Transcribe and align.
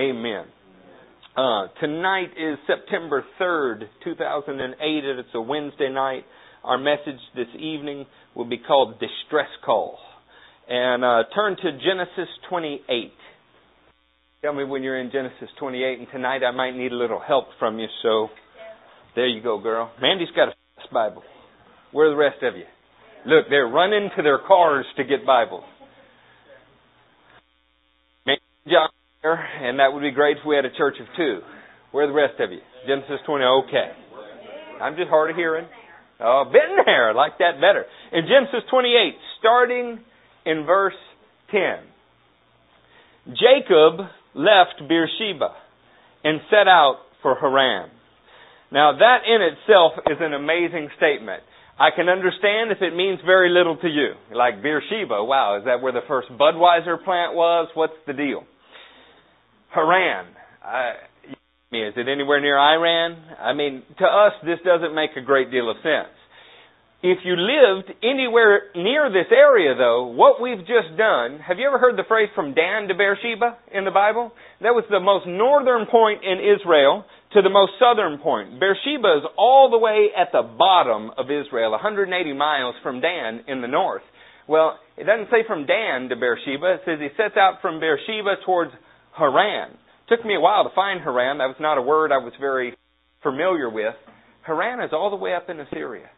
Amen. 0.00 0.46
Uh, 1.36 1.66
tonight 1.78 2.30
is 2.30 2.56
September 2.66 3.22
3rd, 3.38 3.82
2008, 4.02 4.80
and 4.80 5.18
it's 5.18 5.28
a 5.34 5.40
Wednesday 5.42 5.90
night. 5.90 6.24
Our 6.64 6.78
message 6.78 7.20
this 7.36 7.48
evening 7.58 8.06
will 8.34 8.48
be 8.48 8.56
called 8.56 8.94
Distress 8.94 9.50
Call. 9.62 9.98
And 10.70 11.04
uh, 11.04 11.24
turn 11.34 11.54
to 11.54 11.72
Genesis 11.72 12.32
28. 12.48 13.12
Tell 14.40 14.54
me 14.54 14.64
when 14.64 14.82
you're 14.82 14.98
in 14.98 15.10
Genesis 15.12 15.50
28, 15.58 15.98
and 15.98 16.08
tonight 16.10 16.42
I 16.44 16.50
might 16.52 16.74
need 16.74 16.92
a 16.92 16.96
little 16.96 17.20
help 17.20 17.48
from 17.58 17.78
you, 17.78 17.88
so 18.02 18.28
there 19.14 19.26
you 19.26 19.42
go, 19.42 19.60
girl. 19.60 19.92
Mandy's 20.00 20.28
got 20.34 20.48
a 20.48 20.54
Bible. 20.90 21.22
Where 21.92 22.06
are 22.06 22.10
the 22.10 22.16
rest 22.16 22.42
of 22.42 22.56
you? 22.56 22.64
Look, 23.26 23.50
they're 23.50 23.68
running 23.68 24.08
to 24.16 24.22
their 24.22 24.38
cars 24.38 24.86
to 24.96 25.04
get 25.04 25.26
Bibles. 25.26 25.64
John 28.66 28.88
and 29.22 29.78
that 29.78 29.92
would 29.92 30.00
be 30.00 30.10
great 30.10 30.38
if 30.38 30.46
we 30.46 30.56
had 30.56 30.64
a 30.64 30.72
church 30.76 30.96
of 31.00 31.06
two. 31.16 31.40
Where 31.92 32.04
are 32.04 32.06
the 32.06 32.14
rest 32.14 32.40
of 32.40 32.50
you? 32.52 32.60
Genesis 32.86 33.20
20. 33.26 33.44
Okay. 33.44 33.90
I'm 34.80 34.96
just 34.96 35.08
hard 35.08 35.30
of 35.30 35.36
hearing. 35.36 35.66
Oh, 36.20 36.44
been 36.44 36.84
there. 36.86 37.10
I 37.10 37.12
like 37.12 37.38
that 37.38 37.60
better. 37.60 37.84
In 38.12 38.22
Genesis 38.24 38.68
28, 38.70 39.14
starting 39.38 39.98
in 40.46 40.64
verse 40.64 40.94
10. 41.50 41.60
Jacob 43.36 44.06
left 44.34 44.88
Beersheba 44.88 45.52
and 46.24 46.40
set 46.48 46.68
out 46.68 47.00
for 47.22 47.34
Haran. 47.34 47.90
Now 48.72 48.96
that 48.96 49.18
in 49.26 49.42
itself 49.42 49.92
is 50.06 50.18
an 50.20 50.32
amazing 50.32 50.88
statement. 50.96 51.42
I 51.78 51.90
can 51.94 52.08
understand 52.08 52.72
if 52.72 52.80
it 52.80 52.94
means 52.94 53.20
very 53.24 53.50
little 53.50 53.76
to 53.76 53.88
you. 53.88 54.12
Like 54.34 54.62
Beersheba, 54.62 55.24
wow, 55.24 55.58
is 55.58 55.64
that 55.64 55.82
where 55.82 55.92
the 55.92 56.04
first 56.06 56.28
Budweiser 56.30 57.02
plant 57.04 57.34
was? 57.34 57.68
What's 57.74 57.94
the 58.06 58.12
deal? 58.12 58.44
Haran. 59.74 60.26
I, 60.62 60.92
is 61.72 61.94
it 61.96 62.08
anywhere 62.08 62.40
near 62.40 62.58
Iran? 62.58 63.16
I 63.38 63.52
mean, 63.52 63.82
to 63.98 64.04
us, 64.04 64.32
this 64.44 64.58
doesn't 64.64 64.94
make 64.94 65.10
a 65.16 65.22
great 65.22 65.50
deal 65.50 65.70
of 65.70 65.76
sense. 65.82 66.14
If 67.02 67.24
you 67.24 67.32
lived 67.32 67.88
anywhere 68.02 68.74
near 68.74 69.08
this 69.08 69.32
area, 69.32 69.74
though, 69.74 70.12
what 70.12 70.42
we've 70.42 70.60
just 70.60 70.98
done, 70.98 71.38
have 71.40 71.58
you 71.58 71.66
ever 71.66 71.78
heard 71.78 71.96
the 71.96 72.04
phrase 72.06 72.28
from 72.34 72.52
Dan 72.52 72.88
to 72.88 72.94
Beersheba 72.94 73.56
in 73.72 73.86
the 73.86 73.90
Bible? 73.90 74.32
That 74.60 74.76
was 74.76 74.84
the 74.90 75.00
most 75.00 75.26
northern 75.26 75.86
point 75.86 76.20
in 76.24 76.44
Israel 76.44 77.06
to 77.32 77.40
the 77.40 77.48
most 77.48 77.72
southern 77.80 78.18
point. 78.18 78.60
Beersheba 78.60 79.22
is 79.22 79.24
all 79.38 79.70
the 79.70 79.78
way 79.78 80.10
at 80.12 80.28
the 80.32 80.42
bottom 80.42 81.10
of 81.16 81.30
Israel, 81.30 81.70
180 81.70 82.12
miles 82.34 82.74
from 82.82 83.00
Dan 83.00 83.48
in 83.48 83.62
the 83.62 83.68
north. 83.68 84.04
Well, 84.46 84.76
it 84.98 85.04
doesn't 85.04 85.30
say 85.30 85.46
from 85.46 85.64
Dan 85.64 86.10
to 86.10 86.16
Beersheba. 86.16 86.74
It 86.74 86.80
says 86.84 86.98
he 87.00 87.08
sets 87.16 87.38
out 87.38 87.62
from 87.62 87.80
Beersheba 87.80 88.44
towards 88.44 88.72
Haran. 89.16 89.76
Took 90.08 90.24
me 90.24 90.34
a 90.34 90.40
while 90.40 90.64
to 90.64 90.74
find 90.74 91.00
Haran. 91.00 91.38
That 91.38 91.46
was 91.46 91.56
not 91.60 91.78
a 91.78 91.82
word 91.82 92.12
I 92.12 92.18
was 92.18 92.32
very 92.40 92.74
familiar 93.22 93.70
with. 93.70 93.94
Haran 94.46 94.82
is 94.82 94.90
all 94.92 95.10
the 95.10 95.16
way 95.16 95.34
up 95.34 95.48
in 95.48 95.60
Assyria. 95.60 96.08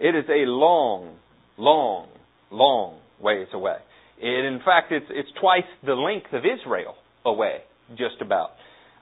It 0.00 0.14
is 0.14 0.24
a 0.28 0.48
long, 0.48 1.16
long, 1.56 2.08
long 2.50 2.98
ways 3.20 3.48
away. 3.52 3.76
It, 4.18 4.44
in 4.44 4.60
fact, 4.64 4.92
it's, 4.92 5.06
it's 5.10 5.28
twice 5.40 5.64
the 5.84 5.94
length 5.94 6.32
of 6.32 6.42
Israel 6.44 6.94
away, 7.24 7.58
just 7.90 8.20
about. 8.20 8.50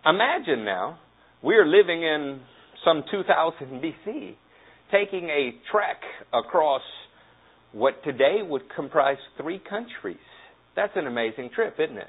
Imagine 0.04 0.64
now, 0.64 0.98
we're 1.42 1.66
living 1.66 2.02
in 2.02 2.40
some 2.84 3.04
2000 3.10 3.82
BC, 3.82 4.34
taking 4.90 5.28
a 5.28 5.52
trek 5.70 6.00
across 6.32 6.82
what 7.72 8.02
today 8.04 8.40
would 8.42 8.62
comprise 8.74 9.18
three 9.40 9.60
countries. 9.60 10.16
That's 10.76 10.92
an 10.96 11.06
amazing 11.06 11.50
trip, 11.54 11.76
isn't 11.78 11.96
it? 11.96 12.08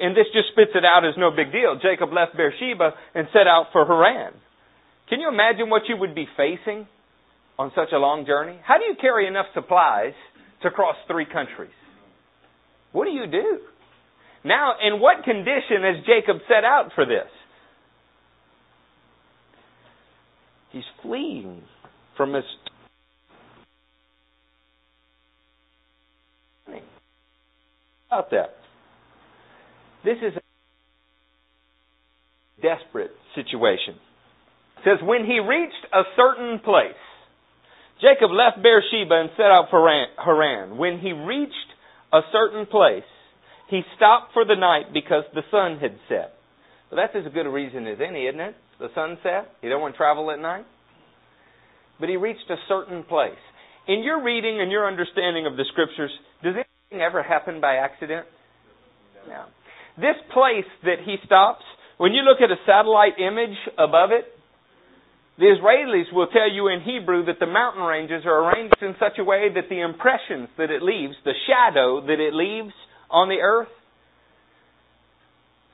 And 0.00 0.16
this 0.16 0.26
just 0.32 0.48
spits 0.52 0.70
it 0.74 0.84
out 0.84 1.04
as 1.04 1.14
no 1.16 1.30
big 1.30 1.50
deal. 1.50 1.78
Jacob 1.80 2.12
left 2.12 2.36
Beersheba 2.36 2.92
and 3.14 3.26
set 3.32 3.46
out 3.46 3.66
for 3.72 3.84
Haran. 3.84 4.32
Can 5.08 5.20
you 5.20 5.28
imagine 5.28 5.70
what 5.70 5.82
you 5.88 5.96
would 5.96 6.14
be 6.14 6.26
facing 6.36 6.86
on 7.58 7.72
such 7.74 7.88
a 7.92 7.98
long 7.98 8.24
journey? 8.26 8.58
How 8.62 8.78
do 8.78 8.84
you 8.84 8.94
carry 9.00 9.26
enough 9.26 9.46
supplies 9.54 10.12
to 10.62 10.70
cross 10.70 10.96
three 11.08 11.26
countries? 11.26 11.74
What 12.92 13.06
do 13.06 13.10
you 13.10 13.26
do? 13.26 13.58
Now, 14.44 14.74
in 14.80 15.00
what 15.00 15.24
condition 15.24 15.82
has 15.82 16.04
Jacob 16.06 16.42
set 16.46 16.64
out 16.64 16.90
for 16.94 17.04
this? 17.04 17.28
He's 20.70 20.84
fleeing 21.02 21.62
from 22.16 22.34
his 22.34 22.44
about 28.08 28.30
that. 28.30 28.57
This 30.04 30.18
is 30.18 30.36
a 30.36 30.40
desperate 32.62 33.12
situation. 33.34 33.94
It 34.78 34.84
says, 34.84 34.98
when 35.02 35.24
he 35.24 35.40
reached 35.40 35.86
a 35.92 36.02
certain 36.16 36.60
place, 36.60 36.94
Jacob 38.00 38.30
left 38.30 38.62
Beersheba 38.62 39.20
and 39.20 39.30
set 39.36 39.46
out 39.46 39.66
for 39.70 39.88
Haran. 40.16 40.78
When 40.78 40.98
he 40.98 41.12
reached 41.12 41.54
a 42.12 42.20
certain 42.32 42.66
place, 42.66 43.02
he 43.68 43.82
stopped 43.96 44.32
for 44.32 44.44
the 44.44 44.54
night 44.54 44.92
because 44.94 45.24
the 45.34 45.42
sun 45.50 45.78
had 45.78 45.98
set. 46.08 46.34
That's 46.94 47.14
as 47.14 47.32
good 47.34 47.46
a 47.46 47.50
reason 47.50 47.86
as 47.86 47.98
any, 48.00 48.26
isn't 48.26 48.40
it? 48.40 48.54
The 48.78 48.88
sun 48.94 49.18
set. 49.22 49.50
You 49.62 49.68
don't 49.68 49.82
want 49.82 49.94
to 49.94 49.98
travel 49.98 50.30
at 50.30 50.38
night. 50.38 50.64
But 52.00 52.08
he 52.08 52.16
reached 52.16 52.48
a 52.48 52.56
certain 52.68 53.02
place. 53.02 53.38
In 53.88 54.02
your 54.02 54.22
reading 54.22 54.60
and 54.60 54.70
your 54.70 54.86
understanding 54.86 55.46
of 55.46 55.56
the 55.56 55.64
scriptures, 55.72 56.10
does 56.42 56.54
anything 56.54 57.04
ever 57.04 57.22
happen 57.22 57.60
by 57.60 57.76
accident? 57.76 58.26
No. 59.26 59.44
This 59.98 60.14
place 60.32 60.68
that 60.84 61.02
he 61.04 61.16
stops, 61.26 61.64
when 61.98 62.12
you 62.12 62.22
look 62.22 62.38
at 62.40 62.50
a 62.50 62.62
satellite 62.64 63.18
image 63.18 63.58
above 63.76 64.10
it, 64.12 64.30
the 65.38 65.46
Israelis 65.46 66.12
will 66.12 66.28
tell 66.28 66.50
you 66.50 66.68
in 66.68 66.80
Hebrew 66.82 67.26
that 67.26 67.40
the 67.40 67.46
mountain 67.46 67.82
ranges 67.82 68.22
are 68.24 68.46
arranged 68.46 68.78
in 68.80 68.94
such 68.98 69.18
a 69.18 69.24
way 69.24 69.48
that 69.54 69.68
the 69.68 69.80
impressions 69.80 70.48
that 70.56 70.70
it 70.70 70.82
leaves, 70.82 71.14
the 71.24 71.34
shadow 71.46 72.00
that 72.06 72.20
it 72.20 72.34
leaves 72.34 72.74
on 73.10 73.28
the 73.28 73.40
earth, 73.42 73.68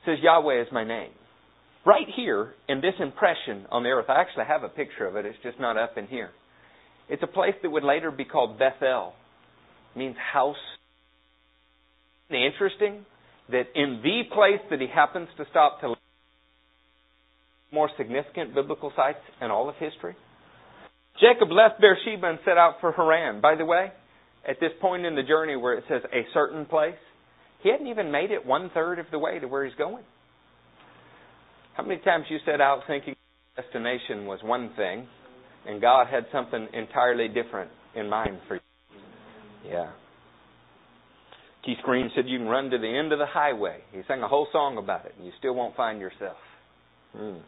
says 0.05 0.17
Yahweh 0.21 0.61
is 0.61 0.67
my 0.71 0.83
name. 0.83 1.11
Right 1.85 2.07
here 2.15 2.53
in 2.67 2.81
this 2.81 2.93
impression 2.99 3.65
on 3.71 3.83
the 3.83 3.89
earth, 3.89 4.05
I 4.09 4.21
actually 4.21 4.45
have 4.45 4.63
a 4.63 4.69
picture 4.69 5.05
of 5.05 5.15
it, 5.15 5.25
it's 5.25 5.37
just 5.43 5.59
not 5.59 5.77
up 5.77 5.97
in 5.97 6.07
here. 6.07 6.31
It's 7.09 7.21
a 7.21 7.27
place 7.27 7.53
that 7.61 7.69
would 7.69 7.83
later 7.83 8.09
be 8.09 8.25
called 8.25 8.57
Bethel. 8.57 9.13
It 9.95 9.99
means 9.99 10.15
house. 10.33 10.55
Interesting 12.31 13.05
that 13.51 13.65
in 13.75 14.01
the 14.03 14.23
place 14.33 14.61
that 14.69 14.81
he 14.81 14.87
happens 14.87 15.27
to 15.37 15.45
stop 15.49 15.81
to 15.81 15.95
more 17.71 17.89
significant 17.97 18.55
biblical 18.55 18.91
sites 18.95 19.19
in 19.41 19.51
all 19.51 19.69
of 19.69 19.75
history. 19.75 20.15
Jacob 21.19 21.51
left 21.51 21.79
Beersheba 21.79 22.27
and 22.27 22.39
set 22.45 22.57
out 22.57 22.75
for 22.81 22.91
Haran. 22.91 23.41
By 23.41 23.55
the 23.55 23.65
way, 23.65 23.91
at 24.47 24.59
this 24.59 24.71
point 24.81 25.05
in 25.05 25.15
the 25.15 25.23
journey 25.23 25.55
where 25.55 25.75
it 25.75 25.83
says 25.87 26.01
a 26.13 26.25
certain 26.33 26.65
place, 26.65 26.95
he 27.61 27.69
hadn't 27.69 27.87
even 27.87 28.11
made 28.11 28.31
it 28.31 28.45
one 28.45 28.69
third 28.73 28.99
of 28.99 29.05
the 29.11 29.19
way 29.19 29.39
to 29.39 29.47
where 29.47 29.65
he's 29.65 29.75
going. 29.75 30.03
How 31.75 31.83
many 31.83 31.99
times 32.01 32.25
you 32.29 32.37
set 32.45 32.61
out 32.61 32.81
thinking 32.87 33.15
destination 33.55 34.25
was 34.25 34.39
one 34.43 34.71
thing 34.75 35.07
and 35.67 35.81
God 35.81 36.07
had 36.07 36.25
something 36.31 36.67
entirely 36.73 37.27
different 37.27 37.71
in 37.95 38.09
mind 38.09 38.39
for 38.47 38.55
you? 38.55 38.61
Yeah. 39.67 39.91
Keith 41.65 41.81
Green 41.81 42.11
said 42.13 42.25
you 42.27 42.37
can 42.37 42.47
run 42.47 42.69
to 42.69 42.77
the 42.77 42.87
end 42.87 43.11
of 43.11 43.17
the 43.17 43.25
highway. 43.25 43.81
He 43.91 44.01
sang 44.07 44.21
a 44.21 44.27
whole 44.27 44.47
song 44.51 44.77
about 44.77 45.05
it, 45.05 45.15
and 45.17 45.25
you 45.25 45.33
still 45.39 45.55
won't 45.55 45.75
find 45.75 45.99
yourself. 45.99 46.37
Hmm. 47.17 47.41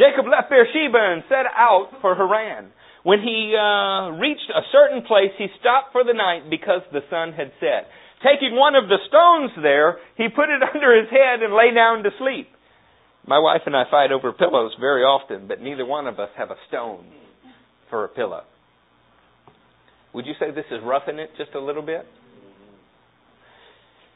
Jacob 0.00 0.24
left 0.26 0.48
Beersheba 0.48 0.98
and 0.98 1.22
set 1.28 1.46
out 1.54 2.00
for 2.00 2.14
Haran. 2.16 2.72
When 3.04 3.20
he 3.20 3.52
uh, 3.52 4.16
reached 4.16 4.48
a 4.48 4.64
certain 4.72 5.04
place, 5.04 5.30
he 5.36 5.46
stopped 5.60 5.92
for 5.92 6.02
the 6.02 6.14
night 6.14 6.48
because 6.48 6.80
the 6.90 7.04
sun 7.10 7.36
had 7.36 7.52
set. 7.60 7.92
Taking 8.24 8.56
one 8.56 8.74
of 8.74 8.88
the 8.88 8.96
stones 9.06 9.52
there, 9.60 9.98
he 10.16 10.32
put 10.32 10.48
it 10.48 10.64
under 10.74 10.96
his 10.96 11.10
head 11.10 11.44
and 11.44 11.52
lay 11.52 11.68
down 11.74 12.02
to 12.02 12.10
sleep. 12.18 12.48
My 13.26 13.38
wife 13.38 13.62
and 13.66 13.76
I 13.76 13.84
fight 13.90 14.10
over 14.10 14.32
pillows 14.32 14.72
very 14.80 15.02
often, 15.02 15.48
but 15.48 15.60
neither 15.60 15.84
one 15.84 16.06
of 16.06 16.18
us 16.18 16.30
have 16.36 16.50
a 16.50 16.56
stone 16.68 17.04
for 17.90 18.04
a 18.04 18.08
pillow. 18.08 18.42
Would 20.14 20.26
you 20.26 20.34
say 20.40 20.50
this 20.50 20.64
is 20.70 20.80
roughing 20.82 21.18
it 21.18 21.30
just 21.36 21.54
a 21.54 21.60
little 21.60 21.82
bit? 21.82 22.06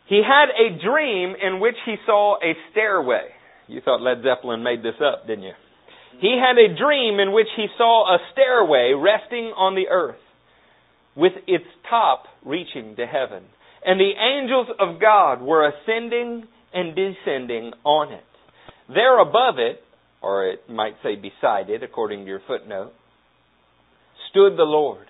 He 0.08 0.22
had 0.26 0.49
a 0.49 0.82
dream 0.82 1.34
in 1.40 1.60
which 1.60 1.76
he 1.84 1.96
saw 2.06 2.37
a 2.37 2.55
stairway. 2.72 3.28
You 3.66 3.82
thought 3.82 4.00
Led 4.00 4.22
Zeppelin 4.22 4.62
made 4.62 4.82
this 4.82 5.00
up, 5.05 5.26
didn't 5.26 5.44
you? 5.44 5.52
He 6.20 6.40
had 6.40 6.58
a 6.58 6.75
dream 6.76 7.20
in 7.20 7.32
which 7.32 7.49
he 7.56 7.66
saw 7.76 8.14
a 8.14 8.19
stairway 8.32 8.94
resting 8.96 9.52
on 9.56 9.75
the 9.75 9.88
earth 9.88 10.20
with 11.14 11.32
its 11.46 11.64
top 11.88 12.25
reaching 12.44 12.96
to 12.96 13.06
heaven. 13.06 13.44
And 13.84 14.00
the 14.00 14.12
angels 14.19 14.69
of 14.78 15.00
God 15.00 15.43
were 15.43 15.69
ascending 15.69 16.44
and 16.72 16.96
descending 16.96 17.72
on 17.84 18.12
it. 18.12 18.25
There 18.88 19.20
above 19.20 19.58
it, 19.58 19.82
or 20.22 20.46
it 20.46 20.69
might 20.70 20.94
say 21.02 21.16
beside 21.16 21.70
it, 21.70 21.82
according 21.82 22.20
to 22.20 22.26
your 22.26 22.40
footnote, 22.46 22.93
stood 24.31 24.56
the 24.56 24.64
Lord. 24.64 25.06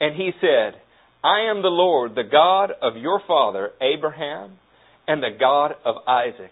And 0.00 0.14
he 0.14 0.30
said, 0.40 0.80
I 1.24 1.50
am 1.50 1.62
the 1.62 1.68
Lord, 1.68 2.16
the 2.16 2.28
God 2.30 2.72
of 2.82 2.96
your 2.96 3.20
father 3.28 3.70
Abraham 3.80 4.58
and 5.06 5.22
the 5.22 5.30
God 5.38 5.72
of 5.84 5.96
Isaac. 6.08 6.50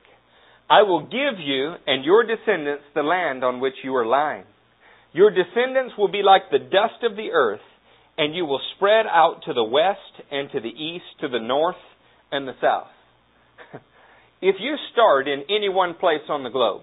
I 0.69 0.83
will 0.83 1.03
give 1.03 1.41
you 1.41 1.75
and 1.89 2.05
your 2.05 2.25
descendants 2.25 2.85
the 2.95 3.03
land 3.03 3.43
on 3.43 3.59
which 3.59 3.75
you 3.83 3.97
are 3.97 4.07
lying. 4.07 4.45
Your 5.13 5.31
descendants 5.31 5.95
will 5.99 6.11
be 6.11 6.23
like 6.23 6.43
the 6.51 6.61
dust 6.61 7.03
of 7.03 7.17
the 7.17 7.31
earth, 7.33 7.67
and 8.17 8.33
you 8.33 8.45
will 8.45 8.61
spread 8.77 9.07
out 9.07 9.43
to 9.47 9.53
the 9.53 9.65
west 9.65 9.99
and 10.31 10.49
to 10.53 10.61
the 10.61 10.69
east, 10.69 11.19
to 11.21 11.29
the 11.29 11.41
north 11.41 11.83
and 12.31 12.47
the 12.47 12.55
south. 12.61 12.95
if 14.41 14.55
you 14.61 14.77
start 14.93 15.27
in 15.27 15.43
any 15.51 15.69
one 15.69 15.95
place 15.95 16.23
on 16.29 16.45
the 16.45 16.51
globe, 16.51 16.83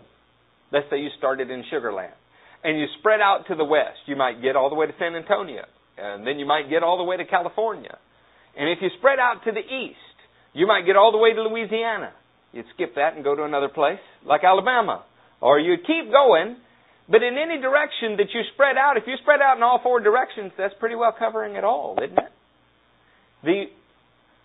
let's 0.74 0.88
say 0.90 1.00
you 1.00 1.10
started 1.18 1.50
in 1.50 1.64
Sugarland, 1.72 2.12
and 2.66 2.78
you 2.78 2.88
spread 3.00 3.22
out 3.22 3.46
to 3.48 3.56
the 3.56 3.64
west, 3.64 4.00
you 4.08 4.18
might 4.18 4.42
get 4.42 4.58
all 4.58 4.70
the 4.70 4.76
way 4.76 4.88
to 4.88 4.94
San 5.00 5.16
Antonio, 5.16 5.64
and 5.98 6.26
then 6.26 6.40
you 6.40 6.46
might 6.46 6.70
get 6.70 6.84
all 6.84 6.98
the 6.98 7.04
way 7.04 7.18
to 7.18 7.26
California. 7.26 7.98
And 8.58 8.70
if 8.70 8.80
you 8.82 8.90
spread 8.98 9.20
out 9.20 9.44
to 9.46 9.52
the 9.52 9.62
east, 9.62 9.98
you 10.54 10.68
might 10.68 10.86
get 10.86 10.96
all 10.96 11.12
the 11.12 11.18
way 11.18 11.34
to 11.34 11.42
Louisiana. 11.44 12.14
You'd 12.52 12.66
skip 12.74 12.96
that 12.96 13.16
and 13.16 13.24
go 13.24 13.36
to 13.36 13.44
another 13.44 13.70
place, 13.70 14.00
like 14.26 14.44
Alabama. 14.44 15.04
Or 15.42 15.60
you'd 15.60 15.86
keep 15.86 16.12
going, 16.12 16.58
but 17.10 17.24
in 17.24 17.38
any 17.38 17.62
direction 17.62 18.18
that 18.18 18.34
you 18.34 18.42
spread 18.54 18.76
out, 18.76 18.98
if 18.98 19.04
you 19.06 19.16
spread 19.22 19.40
out 19.42 19.58
in 19.58 19.64
all 19.64 19.80
four 19.84 20.00
directions, 20.00 20.52
that's 20.58 20.74
pretty 20.80 20.96
well 20.96 21.14
covering 21.18 21.56
it 21.56 21.64
all, 21.64 21.98
isn't 22.04 22.18
it? 22.18 22.32
The 23.44 23.66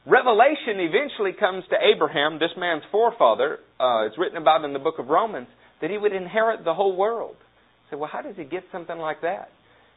revelation 0.06 0.78
eventually 0.78 1.32
comes 1.32 1.64
to 1.70 1.76
Abraham, 1.80 2.38
this 2.38 2.52
man's 2.56 2.82
forefather. 2.92 3.58
Uh, 3.80 4.06
it's 4.06 4.18
written 4.18 4.36
about 4.36 4.64
in 4.64 4.72
the 4.72 4.78
book 4.78 4.98
of 4.98 5.08
Romans 5.08 5.48
that 5.80 5.90
he 5.90 5.98
would 5.98 6.12
inherit 6.12 6.64
the 6.64 6.74
whole 6.74 6.94
world. 6.94 7.36
So, 7.90 7.96
well, 7.96 8.10
how 8.12 8.22
does 8.22 8.36
he 8.36 8.44
get 8.44 8.64
something 8.70 8.98
like 8.98 9.22
that? 9.22 9.48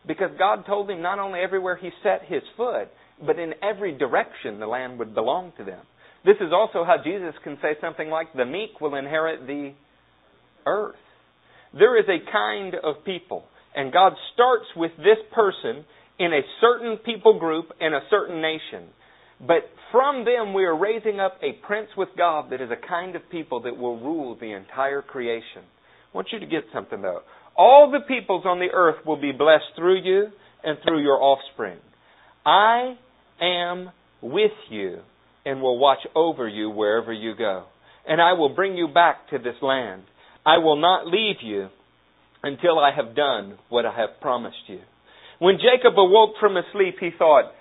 Because 0.08 0.32
God 0.38 0.66
told 0.66 0.90
him 0.90 1.02
not 1.02 1.20
only 1.20 1.40
everywhere 1.40 1.78
he 1.78 1.90
set 2.04 2.22
his 2.28 2.44
foot, 2.56 2.90
but 3.26 3.40
in 3.40 3.54
every 3.64 3.98
direction 3.98 4.60
the 4.60 4.68
land 4.68 5.00
would 5.00 5.16
belong 5.16 5.54
to 5.58 5.64
them. 5.64 5.82
This 6.26 6.38
is 6.42 6.52
also 6.54 6.84
how 6.84 6.98
Jesus 7.04 7.34
can 7.44 7.58
say 7.62 7.76
something 7.80 8.10
like, 8.10 8.34
the 8.34 8.46
meek 8.46 8.82
will 8.82 8.96
inherit 8.96 9.46
the 9.48 9.74
earth. 10.66 10.96
There 11.78 12.00
is 12.00 12.06
a 12.08 12.32
kind 12.32 12.76
of 12.84 13.06
people, 13.06 13.44
and 13.76 13.94
God 13.94 14.14
starts 14.34 14.66
with 14.76 14.92
this 14.98 15.20
person 15.34 15.86
in 16.18 16.34
a 16.34 16.42
certain 16.62 16.98
people 16.98 17.40
group 17.40 17.66
in 17.80 17.94
a 17.94 18.00
certain 18.10 18.42
nation. 18.42 18.90
But 19.40 19.70
from 19.92 20.26
them 20.26 20.54
we 20.54 20.64
are 20.64 20.78
raising 20.78 21.20
up 21.20 21.38
a 21.44 21.54
prince 21.66 21.90
with 21.98 22.10
God 22.18 22.52
that 22.52 22.62
is 22.62 22.70
a 22.72 22.88
kind 22.88 23.16
of 23.16 23.30
people 23.30 23.62
that 23.64 23.78
will 23.78 24.00
rule 24.00 24.38
the 24.40 24.54
entire 24.54 25.02
creation. 25.02 25.62
I 25.62 26.18
want 26.18 26.28
you 26.32 26.40
to 26.40 26.46
get 26.46 26.64
something 26.74 27.02
though. 27.02 27.20
All 27.58 27.92
the 27.92 28.06
peoples 28.06 28.44
on 28.46 28.60
the 28.60 28.74
earth 28.74 29.06
will 29.06 29.20
be 29.20 29.32
blessed 29.32 29.76
through 29.76 30.02
you 30.02 30.28
and 30.64 30.78
through 30.84 31.02
your 31.02 31.22
offspring. 31.22 31.78
I 32.46 32.96
am 33.42 33.92
with 34.22 34.52
you 34.70 35.00
and 35.46 35.62
will 35.62 35.80
watch 35.80 36.00
over 36.16 36.48
you 36.48 36.70
wherever 36.70 37.14
you 37.14 37.36
go. 37.36 37.66
And 38.08 38.22
I 38.22 38.34
will 38.34 38.54
bring 38.54 38.76
you 38.76 38.88
back 38.88 39.30
to 39.30 39.38
this 39.38 39.56
land. 39.62 40.04
I 40.46 40.58
will 40.58 40.80
not 40.80 41.08
leave 41.08 41.38
you 41.42 41.70
until 42.44 42.78
I 42.78 42.92
have 42.96 43.16
done 43.16 43.58
what 43.70 43.86
I 43.86 43.96
have 43.96 44.22
promised 44.22 44.58
you. 44.68 44.80
When 45.40 45.58
Jacob 45.58 45.98
awoke 45.98 46.36
from 46.40 46.56
his 46.56 46.66
sleep, 46.72 46.96
he 47.00 47.10
thought, 47.18 47.52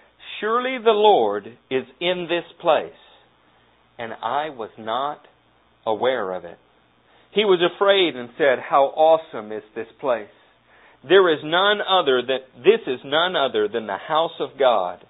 Surely 0.41 0.79
the 0.82 0.91
Lord 0.91 1.46
is 1.70 1.85
in 2.00 2.26
this 2.29 2.44
place, 2.61 2.93
and 3.99 4.12
I 4.12 4.50
was 4.50 4.70
not 4.79 5.20
aware 5.87 6.32
of 6.32 6.44
it. 6.44 6.58
He 7.34 7.44
was 7.44 7.60
afraid 7.60 8.16
and 8.16 8.31
said, 8.38 8.58
How 8.58 8.84
awesome 8.84 9.50
is 9.52 9.62
this 9.75 9.88
place! 10.00 10.28
There 11.06 11.32
is 11.32 11.40
none 11.44 11.81
other 11.82 12.22
that 12.22 12.46
this 12.56 12.81
is 12.86 13.00
none 13.04 13.36
other 13.36 13.69
than 13.69 13.86
the 13.86 13.98
house 13.98 14.38
of 14.40 14.58
God 14.58 15.04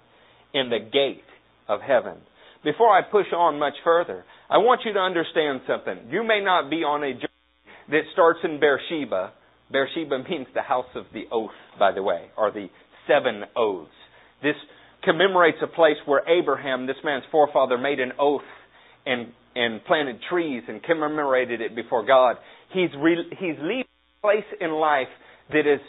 in 0.53 0.69
the 0.69 0.79
gate 0.79 1.23
of 1.69 1.81
heaven. 1.81 2.17
Before 2.63 2.89
I 2.89 3.01
push 3.03 3.27
on 3.33 3.59
much 3.59 3.75
further, 3.83 4.25
I 4.49 4.57
want 4.57 4.81
you 4.85 4.93
to 4.93 4.99
understand 4.99 5.61
something. 5.67 6.09
You 6.09 6.23
may 6.23 6.41
not 6.43 6.69
be 6.69 6.77
on 6.77 7.03
a 7.03 7.13
journey 7.13 7.27
that 7.89 8.01
starts 8.11 8.39
in 8.43 8.59
Beersheba. 8.59 9.31
Beersheba 9.71 10.23
means 10.29 10.47
the 10.53 10.63
house 10.63 10.89
of 10.95 11.05
the 11.13 11.25
oath, 11.31 11.51
by 11.77 11.91
the 11.91 12.03
way, 12.03 12.25
or 12.35 12.51
the 12.51 12.67
seven 13.07 13.43
oaths. 13.55 13.91
This 14.41 14.55
commemorates 15.03 15.59
a 15.61 15.67
place 15.67 15.97
where 16.05 16.27
Abraham, 16.27 16.87
this 16.87 16.97
man's 17.03 17.23
forefather, 17.31 17.77
made 17.77 17.99
an 17.99 18.13
oath 18.19 18.41
and, 19.05 19.27
and 19.55 19.83
planted 19.85 20.19
trees 20.29 20.63
and 20.67 20.83
commemorated 20.83 21.61
it 21.61 21.75
before 21.75 22.05
God. 22.05 22.37
He's, 22.73 22.89
re, 22.99 23.17
he's 23.31 23.55
leaving 23.61 23.85
a 23.85 24.21
place 24.21 24.45
in 24.59 24.71
life 24.71 25.07
that 25.51 25.59
is 25.61 25.79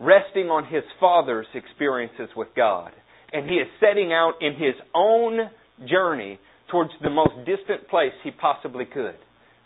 resting 0.00 0.46
on 0.46 0.64
his 0.64 0.84
father's 1.00 1.46
experiences 1.54 2.28
with 2.36 2.48
God. 2.56 2.92
And 3.32 3.48
he 3.48 3.56
is 3.56 3.66
setting 3.80 4.12
out 4.12 4.34
in 4.40 4.52
his 4.52 4.74
own 4.94 5.50
journey 5.88 6.38
towards 6.70 6.90
the 7.02 7.10
most 7.10 7.34
distant 7.38 7.88
place 7.88 8.12
he 8.22 8.30
possibly 8.30 8.84
could. 8.84 9.16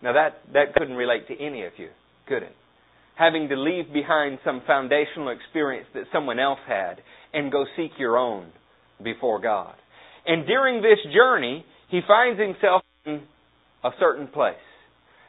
Now 0.03 0.15
that, 0.15 0.41
that 0.53 0.75
couldn't 0.75 0.97
relate 0.97 1.29
to 1.29 1.35
any 1.35 1.65
of 1.65 1.73
you, 1.77 1.89
could 2.27 2.43
it? 2.43 2.57
Having 3.17 3.51
to 3.51 3.57
leave 3.57 3.93
behind 3.93 4.39
some 4.45 4.63
foundational 4.67 5.29
experience 5.29 5.87
that 5.95 6.05
someone 6.13 6.39
else 6.39 6.59
had 6.67 7.03
and 7.33 7.53
go 7.53 7.65
seek 7.77 7.93
your 7.99 8.17
own 8.17 8.51
before 9.03 9.41
God. 9.41 9.75
And 10.27 10.47
during 10.47 10.83
this 10.83 10.99
journey, 11.13 11.65
he 11.89 12.01
finds 12.07 12.41
himself 12.41 12.83
a 13.07 13.91
certain 13.99 14.29
place. 14.29 14.55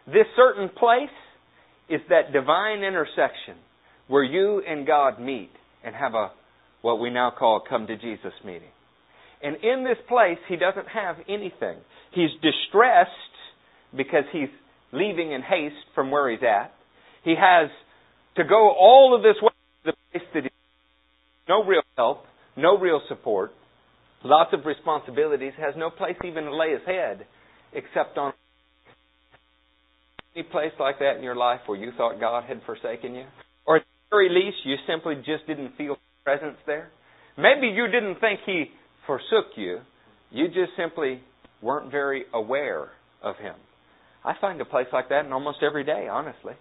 This 0.05 0.25
certain 0.35 0.69
place 0.69 1.09
is 1.89 2.01
that 2.09 2.33
divine 2.33 2.83
intersection 2.83 3.55
where 4.07 4.23
you 4.23 4.61
and 4.67 4.85
God 4.85 5.19
meet 5.19 5.49
and 5.83 5.95
have 5.95 6.13
a 6.13 6.31
what 6.81 6.99
we 6.99 7.09
now 7.09 7.31
call 7.37 7.63
a 7.65 7.69
come 7.69 7.87
to 7.87 7.95
Jesus 7.95 8.33
meeting. 8.45 8.69
And 9.41 9.55
in 9.57 9.83
this 9.83 9.97
place, 10.07 10.37
he 10.49 10.55
doesn't 10.55 10.87
have 10.87 11.15
anything. 11.29 11.77
He's 12.13 12.29
distressed 12.41 13.09
because 13.95 14.25
he's 14.31 14.49
leaving 14.91 15.31
in 15.31 15.41
haste 15.41 15.75
from 15.95 16.11
where 16.11 16.29
he's 16.29 16.43
at. 16.43 16.73
He 17.23 17.35
has 17.39 17.69
to 18.35 18.43
go 18.43 18.71
all 18.71 19.15
of 19.15 19.23
this 19.23 19.41
way 19.41 19.51
to 19.85 19.91
the 19.91 19.93
place 20.11 20.27
that 20.33 20.51
no 21.47 21.63
real 21.63 21.81
help, 21.97 22.25
no 22.57 22.77
real 22.77 23.01
support, 23.07 23.51
lots 24.23 24.51
of 24.53 24.65
responsibilities, 24.65 25.53
has 25.57 25.73
no 25.77 25.89
place 25.89 26.15
even 26.25 26.45
to 26.45 26.55
lay 26.55 26.71
his 26.71 26.85
head 26.85 27.25
except 27.75 28.17
on 28.17 28.33
any 30.35 30.43
place 30.43 30.71
like 30.79 30.99
that 30.99 31.17
in 31.17 31.23
your 31.23 31.35
life 31.35 31.61
where 31.65 31.77
you 31.77 31.91
thought 31.97 32.19
God 32.19 32.43
had 32.45 32.61
forsaken 32.65 33.15
you? 33.15 33.25
Or 33.65 33.77
at 33.77 33.83
the 33.83 34.15
very 34.15 34.29
least, 34.29 34.57
you 34.65 34.75
simply 34.87 35.15
just 35.17 35.47
didn't 35.47 35.75
feel 35.77 35.93
his 35.93 36.23
presence 36.23 36.57
there? 36.65 36.89
Maybe 37.37 37.67
you 37.67 37.87
didn't 37.87 38.19
think 38.19 38.41
he 38.45 38.65
forsook 39.07 39.55
you. 39.55 39.79
You 40.31 40.47
just 40.47 40.71
simply 40.77 41.21
weren't 41.61 41.91
very 41.91 42.25
aware 42.33 42.89
of 43.21 43.37
him. 43.37 43.55
I 44.25 44.33
find 44.39 44.59
a 44.61 44.65
place 44.65 44.87
like 44.93 45.09
that 45.09 45.25
in 45.25 45.33
almost 45.33 45.59
every 45.61 45.83
day, 45.83 46.07
honestly. 46.09 46.53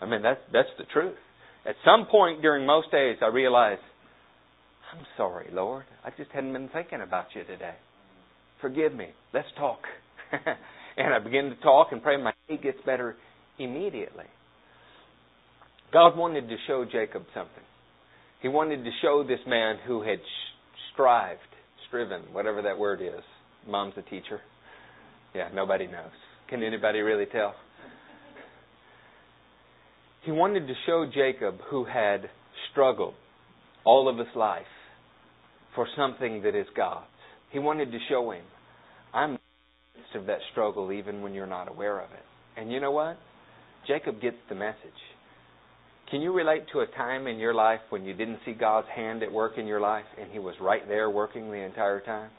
I 0.00 0.06
mean, 0.06 0.22
that's, 0.22 0.40
that's 0.52 0.68
the 0.78 0.84
truth. 0.92 1.16
At 1.66 1.74
some 1.84 2.06
point 2.10 2.40
during 2.42 2.66
most 2.66 2.90
days, 2.90 3.18
I 3.22 3.26
realize, 3.26 3.78
I'm 4.92 5.04
sorry, 5.16 5.48
Lord. 5.52 5.84
I 6.04 6.10
just 6.16 6.30
hadn't 6.30 6.52
been 6.52 6.68
thinking 6.68 7.00
about 7.00 7.26
you 7.34 7.44
today. 7.44 7.74
Forgive 8.60 8.94
me. 8.94 9.08
Let's 9.34 9.48
talk. 9.58 9.80
and 10.96 11.14
I 11.14 11.18
begin 11.18 11.50
to 11.50 11.56
talk 11.56 11.88
and 11.92 12.02
pray. 12.02 12.16
My 12.16 12.32
day 12.48 12.58
gets 12.62 12.78
better 12.84 13.16
immediately. 13.58 14.24
God 15.92 16.16
wanted 16.16 16.48
to 16.48 16.56
show 16.66 16.84
Jacob 16.84 17.24
something. 17.34 17.64
He 18.42 18.48
wanted 18.48 18.84
to 18.84 18.90
show 19.02 19.24
this 19.26 19.40
man 19.46 19.76
who 19.86 20.02
had 20.02 20.20
strived, 20.92 21.40
striven, 21.88 22.22
whatever 22.32 22.62
that 22.62 22.78
word 22.78 23.02
is. 23.02 23.22
Mom's 23.68 23.94
a 23.96 24.02
teacher. 24.02 24.40
Yeah, 25.34 25.48
nobody 25.54 25.86
knows. 25.86 26.10
Can 26.48 26.62
anybody 26.62 27.00
really 27.00 27.26
tell? 27.26 27.54
He 30.24 30.32
wanted 30.32 30.66
to 30.66 30.74
show 30.86 31.06
Jacob, 31.12 31.58
who 31.70 31.84
had 31.84 32.28
struggled 32.70 33.14
all 33.84 34.08
of 34.08 34.18
his 34.18 34.34
life 34.36 34.62
for 35.74 35.86
something 35.96 36.42
that 36.42 36.54
is 36.54 36.66
God's. 36.76 37.06
He 37.50 37.58
wanted 37.58 37.90
to 37.92 37.98
show 38.08 38.30
him, 38.30 38.44
midst 40.12 40.20
of 40.20 40.26
that 40.26 40.38
struggle 40.52 40.92
even 40.92 41.22
when 41.22 41.34
you're 41.34 41.46
not 41.46 41.68
aware 41.68 41.98
of 41.98 42.10
it. 42.10 42.60
And 42.60 42.72
you 42.72 42.80
know 42.80 42.90
what? 42.90 43.18
Jacob 43.86 44.20
gets 44.20 44.36
the 44.48 44.54
message. 44.54 44.76
Can 46.10 46.20
you 46.20 46.32
relate 46.32 46.64
to 46.72 46.80
a 46.80 46.86
time 46.86 47.26
in 47.26 47.38
your 47.38 47.54
life 47.54 47.80
when 47.90 48.04
you 48.04 48.14
didn't 48.14 48.40
see 48.44 48.52
God's 48.52 48.88
hand 48.94 49.22
at 49.22 49.32
work 49.32 49.52
in 49.56 49.66
your 49.66 49.80
life 49.80 50.04
and 50.20 50.30
He 50.30 50.38
was 50.38 50.54
right 50.60 50.86
there 50.88 51.08
working 51.08 51.50
the 51.50 51.64
entire 51.64 52.00
time? 52.00 52.30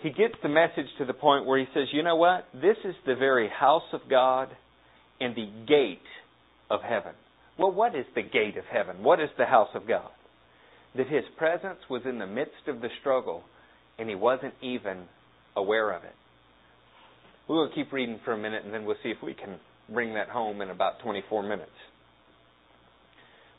he 0.00 0.10
gets 0.10 0.34
the 0.42 0.48
message 0.48 0.86
to 0.98 1.04
the 1.04 1.12
point 1.12 1.44
where 1.44 1.58
he 1.58 1.66
says, 1.74 1.88
you 1.92 2.02
know 2.02 2.14
what? 2.14 2.46
This 2.54 2.76
is 2.84 2.94
the 3.04 3.16
very 3.16 3.48
house 3.48 3.82
of 3.92 4.00
God 4.08 4.48
and 5.20 5.34
the 5.34 5.50
gate 5.66 5.98
of 6.70 6.80
heaven. 6.82 7.14
Well, 7.58 7.72
what 7.72 7.96
is 7.96 8.06
the 8.14 8.22
gate 8.22 8.56
of 8.56 8.64
heaven? 8.72 9.02
What 9.02 9.20
is 9.20 9.30
the 9.36 9.44
house 9.44 9.70
of 9.74 9.88
God? 9.88 10.10
That 10.96 11.08
his 11.08 11.24
presence 11.36 11.80
was 11.90 12.02
in 12.04 12.20
the 12.20 12.28
midst 12.28 12.68
of 12.68 12.80
the 12.80 12.90
struggle 13.00 13.42
and 13.98 14.08
he 14.08 14.14
wasn't 14.14 14.54
even 14.62 15.06
aware 15.56 15.90
of 15.90 16.04
it. 16.04 16.14
We'll 17.48 17.70
keep 17.74 17.92
reading 17.92 18.20
for 18.24 18.32
a 18.32 18.38
minute 18.38 18.64
and 18.64 18.74
then 18.74 18.84
we'll 18.84 18.96
see 19.02 19.08
if 19.10 19.22
we 19.22 19.34
can 19.34 19.58
bring 19.92 20.14
that 20.14 20.28
home 20.28 20.60
in 20.60 20.70
about 20.70 21.00
24 21.02 21.42
minutes. 21.42 21.70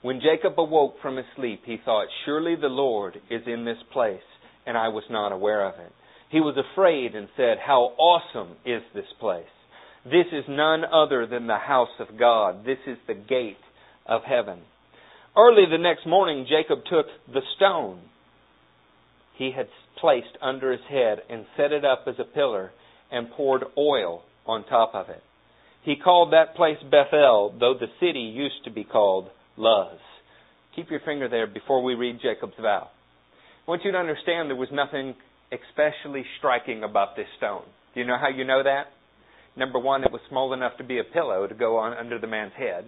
When 0.02 0.22
Jacob 0.22 0.58
awoke 0.58 0.96
from 1.02 1.18
his 1.18 1.26
sleep, 1.36 1.64
he 1.66 1.78
thought, 1.84 2.08
Surely 2.24 2.56
the 2.56 2.68
Lord 2.68 3.18
is 3.30 3.42
in 3.48 3.66
this 3.66 3.78
place, 3.92 4.22
and 4.66 4.78
I 4.78 4.88
was 4.90 5.04
not 5.10 5.32
aware 5.32 5.68
of 5.68 5.80
it. 5.80 5.92
He 6.30 6.40
was 6.40 6.56
afraid 6.56 7.16
and 7.16 7.28
said, 7.36 7.58
How 7.66 7.94
awesome 7.98 8.56
is 8.66 8.82
this 8.94 9.12
place! 9.20 9.44
This 10.06 10.28
is 10.32 10.46
none 10.48 10.84
other 10.86 11.28
than 11.28 11.48
the 11.48 11.58
house 11.58 11.90
of 12.00 12.18
God. 12.18 12.66
This 12.66 12.78
is 12.88 12.98
the 13.08 13.16
gate 13.16 13.58
of 14.06 14.22
heaven. 14.24 14.60
Early 15.36 15.66
the 15.70 15.78
next 15.78 16.06
morning, 16.06 16.48
Jacob 16.48 16.86
took 16.90 17.08
the 17.28 17.42
stone 17.58 18.00
he 19.36 19.52
had 19.56 19.68
placed 20.00 20.38
under 20.42 20.72
his 20.72 20.82
head 20.90 21.20
and 21.30 21.46
set 21.58 21.72
it 21.72 21.84
up 21.84 22.04
as 22.08 22.16
a 22.20 22.24
pillar 22.24 22.72
and 23.12 23.32
poured 23.32 23.64
oil 23.78 24.24
on 24.46 24.66
top 24.66 24.92
of 24.94 25.10
it. 25.10 25.22
He 25.84 25.96
called 25.96 26.34
that 26.34 26.56
place 26.56 26.78
Bethel, 26.84 27.56
though 27.60 27.74
the 27.80 27.88
city 28.00 28.20
used 28.20 28.64
to 28.66 28.72
be 28.72 28.84
called 28.84 29.30
Luz. 29.58 29.98
Keep 30.76 30.92
your 30.92 31.00
finger 31.06 31.28
there 31.28 31.48
before 31.48 31.84
we 31.84 31.96
read 31.96 32.20
Jacob's 32.22 32.54
vow. 32.62 32.90
I 33.68 33.72
want 33.72 33.84
you 33.84 33.92
to 33.92 33.98
understand 33.98 34.50
there 34.50 34.56
was 34.56 34.70
nothing 34.72 35.16
especially 35.52 36.26
striking 36.38 36.84
about 36.84 37.16
this 37.16 37.28
stone. 37.38 37.64
Do 37.94 38.02
you 38.02 38.06
know 38.06 38.18
how 38.20 38.30
you 38.30 38.46
know 38.46 38.64
that? 38.64 38.88
Number 39.56 39.80
one, 39.80 40.04
it 40.04 40.12
was 40.12 40.22
small 40.30 40.54
enough 40.54 40.78
to 40.78 40.84
be 40.84 41.00
a 41.00 41.04
pillow 41.04 41.48
to 41.48 41.56
go 41.56 41.78
on 41.78 41.98
under 41.98 42.20
the 42.20 42.28
man's 42.28 42.54
head, 42.58 42.86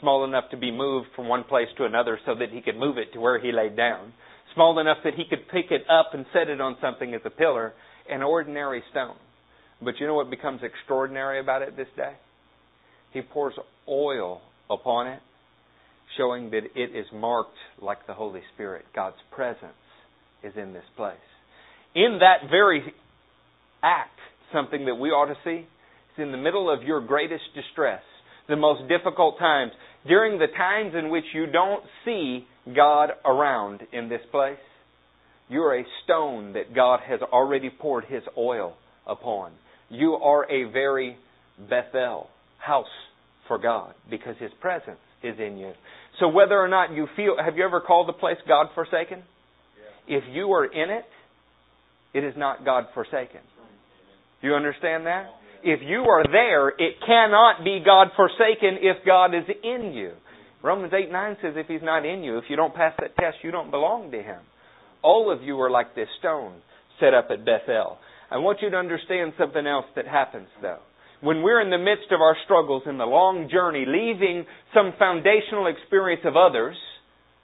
small 0.00 0.24
enough 0.24 0.44
to 0.50 0.56
be 0.56 0.70
moved 0.70 1.08
from 1.16 1.28
one 1.28 1.44
place 1.44 1.68
to 1.76 1.84
another 1.84 2.18
so 2.24 2.34
that 2.34 2.50
he 2.50 2.60
could 2.60 2.76
move 2.76 2.98
it 2.98 3.12
to 3.12 3.20
where 3.20 3.38
he 3.38 3.52
laid 3.52 3.76
down, 3.76 4.12
small 4.54 4.78
enough 4.78 4.98
that 5.04 5.14
he 5.14 5.24
could 5.28 5.48
pick 5.48 5.70
it 5.70 5.82
up 5.90 6.14
and 6.14 6.24
set 6.32 6.48
it 6.48 6.60
on 6.60 6.76
something 6.80 7.14
as 7.14 7.20
a 7.24 7.30
pillar, 7.30 7.72
an 8.08 8.22
ordinary 8.22 8.82
stone. 8.90 9.16
But 9.82 9.94
you 10.00 10.06
know 10.06 10.14
what 10.14 10.30
becomes 10.30 10.60
extraordinary 10.62 11.40
about 11.40 11.62
it 11.62 11.76
this 11.76 11.88
day? 11.96 12.12
He 13.12 13.22
pours 13.22 13.54
oil 13.88 14.40
upon 14.70 15.06
it, 15.08 15.20
showing 16.16 16.50
that 16.50 16.64
it 16.74 16.96
is 16.96 17.06
marked 17.12 17.56
like 17.80 18.06
the 18.06 18.14
Holy 18.14 18.42
Spirit. 18.54 18.84
God's 18.94 19.16
presence 19.30 19.72
is 20.42 20.52
in 20.56 20.72
this 20.72 20.84
place. 20.96 21.16
In 21.94 22.18
that 22.20 22.48
very 22.50 22.82
act, 23.82 24.18
something 24.52 24.86
that 24.86 24.94
we 24.94 25.10
ought 25.10 25.26
to 25.26 25.36
see, 25.44 25.66
is 25.66 26.18
in 26.18 26.32
the 26.32 26.38
middle 26.38 26.72
of 26.72 26.82
your 26.82 27.00
greatest 27.00 27.44
distress, 27.54 28.02
the 28.48 28.56
most 28.56 28.88
difficult 28.88 29.38
times, 29.38 29.72
during 30.06 30.38
the 30.38 30.46
times 30.56 30.94
in 30.98 31.10
which 31.10 31.24
you 31.34 31.46
don't 31.46 31.84
see 32.04 32.46
God 32.74 33.10
around 33.24 33.82
in 33.92 34.08
this 34.08 34.20
place, 34.30 34.58
you're 35.48 35.78
a 35.78 35.84
stone 36.04 36.54
that 36.54 36.74
God 36.74 37.00
has 37.06 37.20
already 37.20 37.70
poured 37.70 38.04
His 38.06 38.22
oil 38.36 38.74
upon. 39.06 39.52
You 39.94 40.14
are 40.14 40.50
a 40.50 40.70
very 40.70 41.16
Bethel 41.58 42.28
house 42.58 42.86
for 43.48 43.58
God 43.58 43.94
because 44.10 44.36
His 44.38 44.50
presence 44.60 44.98
is 45.22 45.36
in 45.38 45.56
you. 45.56 45.72
So 46.20 46.28
whether 46.28 46.58
or 46.58 46.68
not 46.68 46.92
you 46.92 47.06
feel, 47.16 47.36
have 47.42 47.56
you 47.56 47.64
ever 47.64 47.80
called 47.80 48.08
the 48.08 48.12
place 48.12 48.36
God 48.46 48.66
forsaken? 48.74 49.22
Yeah. 50.08 50.18
If 50.18 50.24
you 50.30 50.52
are 50.52 50.64
in 50.64 50.90
it, 50.90 51.04
it 52.12 52.24
is 52.24 52.34
not 52.36 52.64
God 52.64 52.84
forsaken. 52.94 53.40
Do 54.40 54.48
you 54.48 54.54
understand 54.54 55.06
that? 55.06 55.26
If 55.64 55.80
you 55.82 56.00
are 56.00 56.24
there, 56.30 56.68
it 56.68 56.96
cannot 57.06 57.64
be 57.64 57.82
God 57.84 58.08
forsaken 58.14 58.78
if 58.82 59.04
God 59.06 59.34
is 59.34 59.44
in 59.62 59.92
you. 59.94 60.12
Romans 60.62 60.92
8 60.94 61.10
9 61.10 61.36
says, 61.42 61.54
if 61.56 61.66
He's 61.66 61.82
not 61.82 62.04
in 62.04 62.22
you, 62.22 62.38
if 62.38 62.44
you 62.48 62.56
don't 62.56 62.74
pass 62.74 62.92
that 63.00 63.16
test, 63.16 63.38
you 63.42 63.50
don't 63.50 63.70
belong 63.70 64.10
to 64.12 64.22
Him. 64.22 64.40
All 65.02 65.32
of 65.32 65.42
you 65.42 65.60
are 65.60 65.70
like 65.70 65.94
this 65.94 66.08
stone 66.18 66.54
set 67.00 67.14
up 67.14 67.28
at 67.30 67.44
Bethel. 67.44 67.98
I 68.30 68.38
want 68.38 68.58
you 68.62 68.70
to 68.70 68.76
understand 68.76 69.32
something 69.38 69.66
else 69.66 69.86
that 69.96 70.06
happens, 70.06 70.48
though 70.62 70.80
when 71.24 71.42
we're 71.42 71.62
in 71.62 71.70
the 71.70 71.78
midst 71.78 72.12
of 72.12 72.20
our 72.20 72.36
struggles 72.44 72.82
in 72.86 72.98
the 72.98 73.04
long 73.04 73.48
journey, 73.50 73.86
leaving 73.88 74.44
some 74.74 74.92
foundational 74.98 75.68
experience 75.68 76.20
of 76.26 76.36
others, 76.36 76.76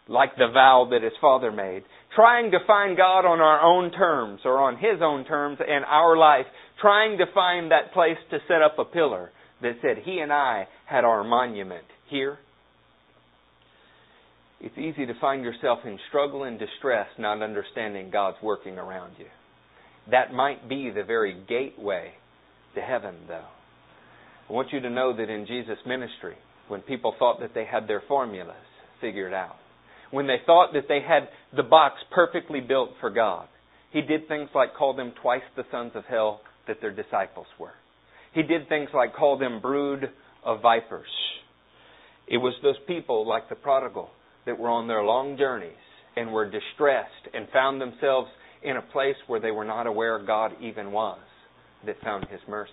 like 0.06 0.37
the 0.37 0.50
vow 0.52 0.88
that 0.90 1.02
his 1.02 1.14
father 1.18 1.50
made, 1.50 1.82
trying 2.14 2.50
to 2.50 2.58
find 2.66 2.96
God 2.96 3.25
on 3.25 3.40
our 3.40 3.62
own 3.62 3.90
terms 3.90 4.40
or 4.44 4.58
on 4.58 4.76
his 4.76 5.00
own 5.00 5.25
terms 5.25 5.58
and 5.66 5.84
our 5.87 6.16
life, 6.18 6.44
trying 6.80 7.16
to 7.18 7.25
find 7.32 7.70
that 7.70 7.94
place 7.94 8.18
to 8.30 8.38
set 8.49 8.60
up 8.60 8.78
a 8.78 8.84
pillar 8.84 9.30
that 9.62 9.76
said 9.80 10.02
he 10.04 10.18
and 10.18 10.32
I 10.32 10.66
had 10.84 11.04
our 11.04 11.25
monument 11.25 11.84
here. 12.10 12.38
It's 14.60 14.76
easy 14.76 15.06
to 15.06 15.14
find 15.20 15.42
yourself 15.42 15.78
in 15.87 15.99
struggle 16.08 16.44
and 16.44 16.58
distress, 16.58 17.06
not 17.18 17.40
understanding 17.40 18.10
God's 18.10 18.37
working 18.42 18.76
around 18.76 19.12
you. 19.18 19.26
That 20.10 20.32
might 20.32 20.68
be 20.68 20.90
the 20.90 21.04
very 21.04 21.36
gateway 21.48 22.12
to 22.74 22.80
heaven, 22.80 23.14
though. 23.28 23.46
I 24.48 24.52
want 24.52 24.72
you 24.72 24.80
to 24.80 24.90
know 24.90 25.16
that 25.16 25.30
in 25.30 25.46
Jesus' 25.46 25.78
ministry, 25.86 26.34
when 26.68 26.80
people 26.82 27.14
thought 27.18 27.40
that 27.40 27.54
they 27.54 27.64
had 27.64 27.86
their 27.86 28.02
formulas 28.08 28.56
figured 29.00 29.32
out, 29.32 29.56
when 30.10 30.26
they 30.26 30.38
thought 30.44 30.72
that 30.72 30.88
they 30.88 31.00
had 31.06 31.28
the 31.56 31.62
box 31.62 31.94
perfectly 32.10 32.60
built 32.60 32.90
for 33.00 33.10
God, 33.10 33.46
he 33.92 34.02
did 34.02 34.28
things 34.28 34.48
like 34.54 34.74
call 34.76 34.94
them 34.94 35.12
twice 35.20 35.42
the 35.56 35.64
sons 35.70 35.92
of 35.94 36.04
hell 36.04 36.40
that 36.66 36.80
their 36.80 36.94
disciples 36.94 37.46
were. 37.58 37.74
He 38.32 38.42
did 38.42 38.68
things 38.68 38.90
like 38.94 39.14
call 39.14 39.38
them 39.38 39.60
brood 39.60 40.10
of 40.44 40.62
vipers. 40.62 41.08
It 42.28 42.38
was 42.38 42.54
those 42.62 42.76
people 42.86 43.26
like 43.26 43.48
the 43.48 43.56
prodigal 43.56 44.10
that 44.46 44.58
were 44.58 44.68
on 44.68 44.86
their 44.86 45.02
long 45.02 45.36
journeys 45.36 45.72
and 46.16 46.32
were 46.32 46.48
distressed 46.48 47.28
and 47.34 47.48
found 47.52 47.80
themselves 47.80 48.28
in 48.62 48.76
a 48.76 48.82
place 48.82 49.16
where 49.26 49.40
they 49.40 49.50
were 49.50 49.64
not 49.64 49.86
aware 49.86 50.18
God 50.24 50.52
even 50.60 50.92
was 50.92 51.18
that 51.86 52.00
found 52.02 52.26
His 52.28 52.40
mercy. 52.48 52.72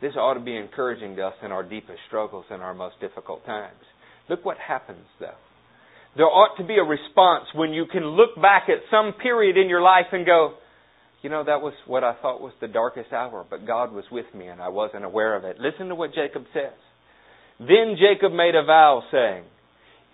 This 0.00 0.14
ought 0.16 0.34
to 0.34 0.40
be 0.40 0.56
encouraging 0.56 1.16
to 1.16 1.22
us 1.28 1.34
in 1.44 1.52
our 1.52 1.62
deepest 1.62 2.00
struggles 2.08 2.44
and 2.50 2.62
our 2.62 2.74
most 2.74 2.98
difficult 3.00 3.44
times. 3.46 3.78
Look 4.28 4.44
what 4.44 4.56
happens, 4.58 5.06
though. 5.20 5.38
There 6.16 6.26
ought 6.26 6.56
to 6.58 6.64
be 6.64 6.76
a 6.76 6.82
response 6.82 7.44
when 7.54 7.72
you 7.72 7.86
can 7.86 8.04
look 8.04 8.34
back 8.40 8.64
at 8.68 8.82
some 8.90 9.14
period 9.22 9.56
in 9.56 9.68
your 9.68 9.80
life 9.80 10.06
and 10.12 10.26
go, 10.26 10.54
you 11.22 11.30
know, 11.30 11.44
that 11.44 11.62
was 11.62 11.72
what 11.86 12.02
I 12.02 12.14
thought 12.20 12.40
was 12.40 12.52
the 12.60 12.68
darkest 12.68 13.12
hour, 13.12 13.46
but 13.48 13.66
God 13.66 13.92
was 13.92 14.04
with 14.10 14.26
me 14.34 14.48
and 14.48 14.60
I 14.60 14.68
wasn't 14.68 15.04
aware 15.04 15.36
of 15.36 15.44
it. 15.44 15.58
Listen 15.58 15.88
to 15.88 15.94
what 15.94 16.14
Jacob 16.14 16.44
says. 16.52 16.76
Then 17.60 17.96
Jacob 17.96 18.32
made 18.32 18.54
a 18.56 18.64
vow 18.64 19.04
saying, 19.12 19.44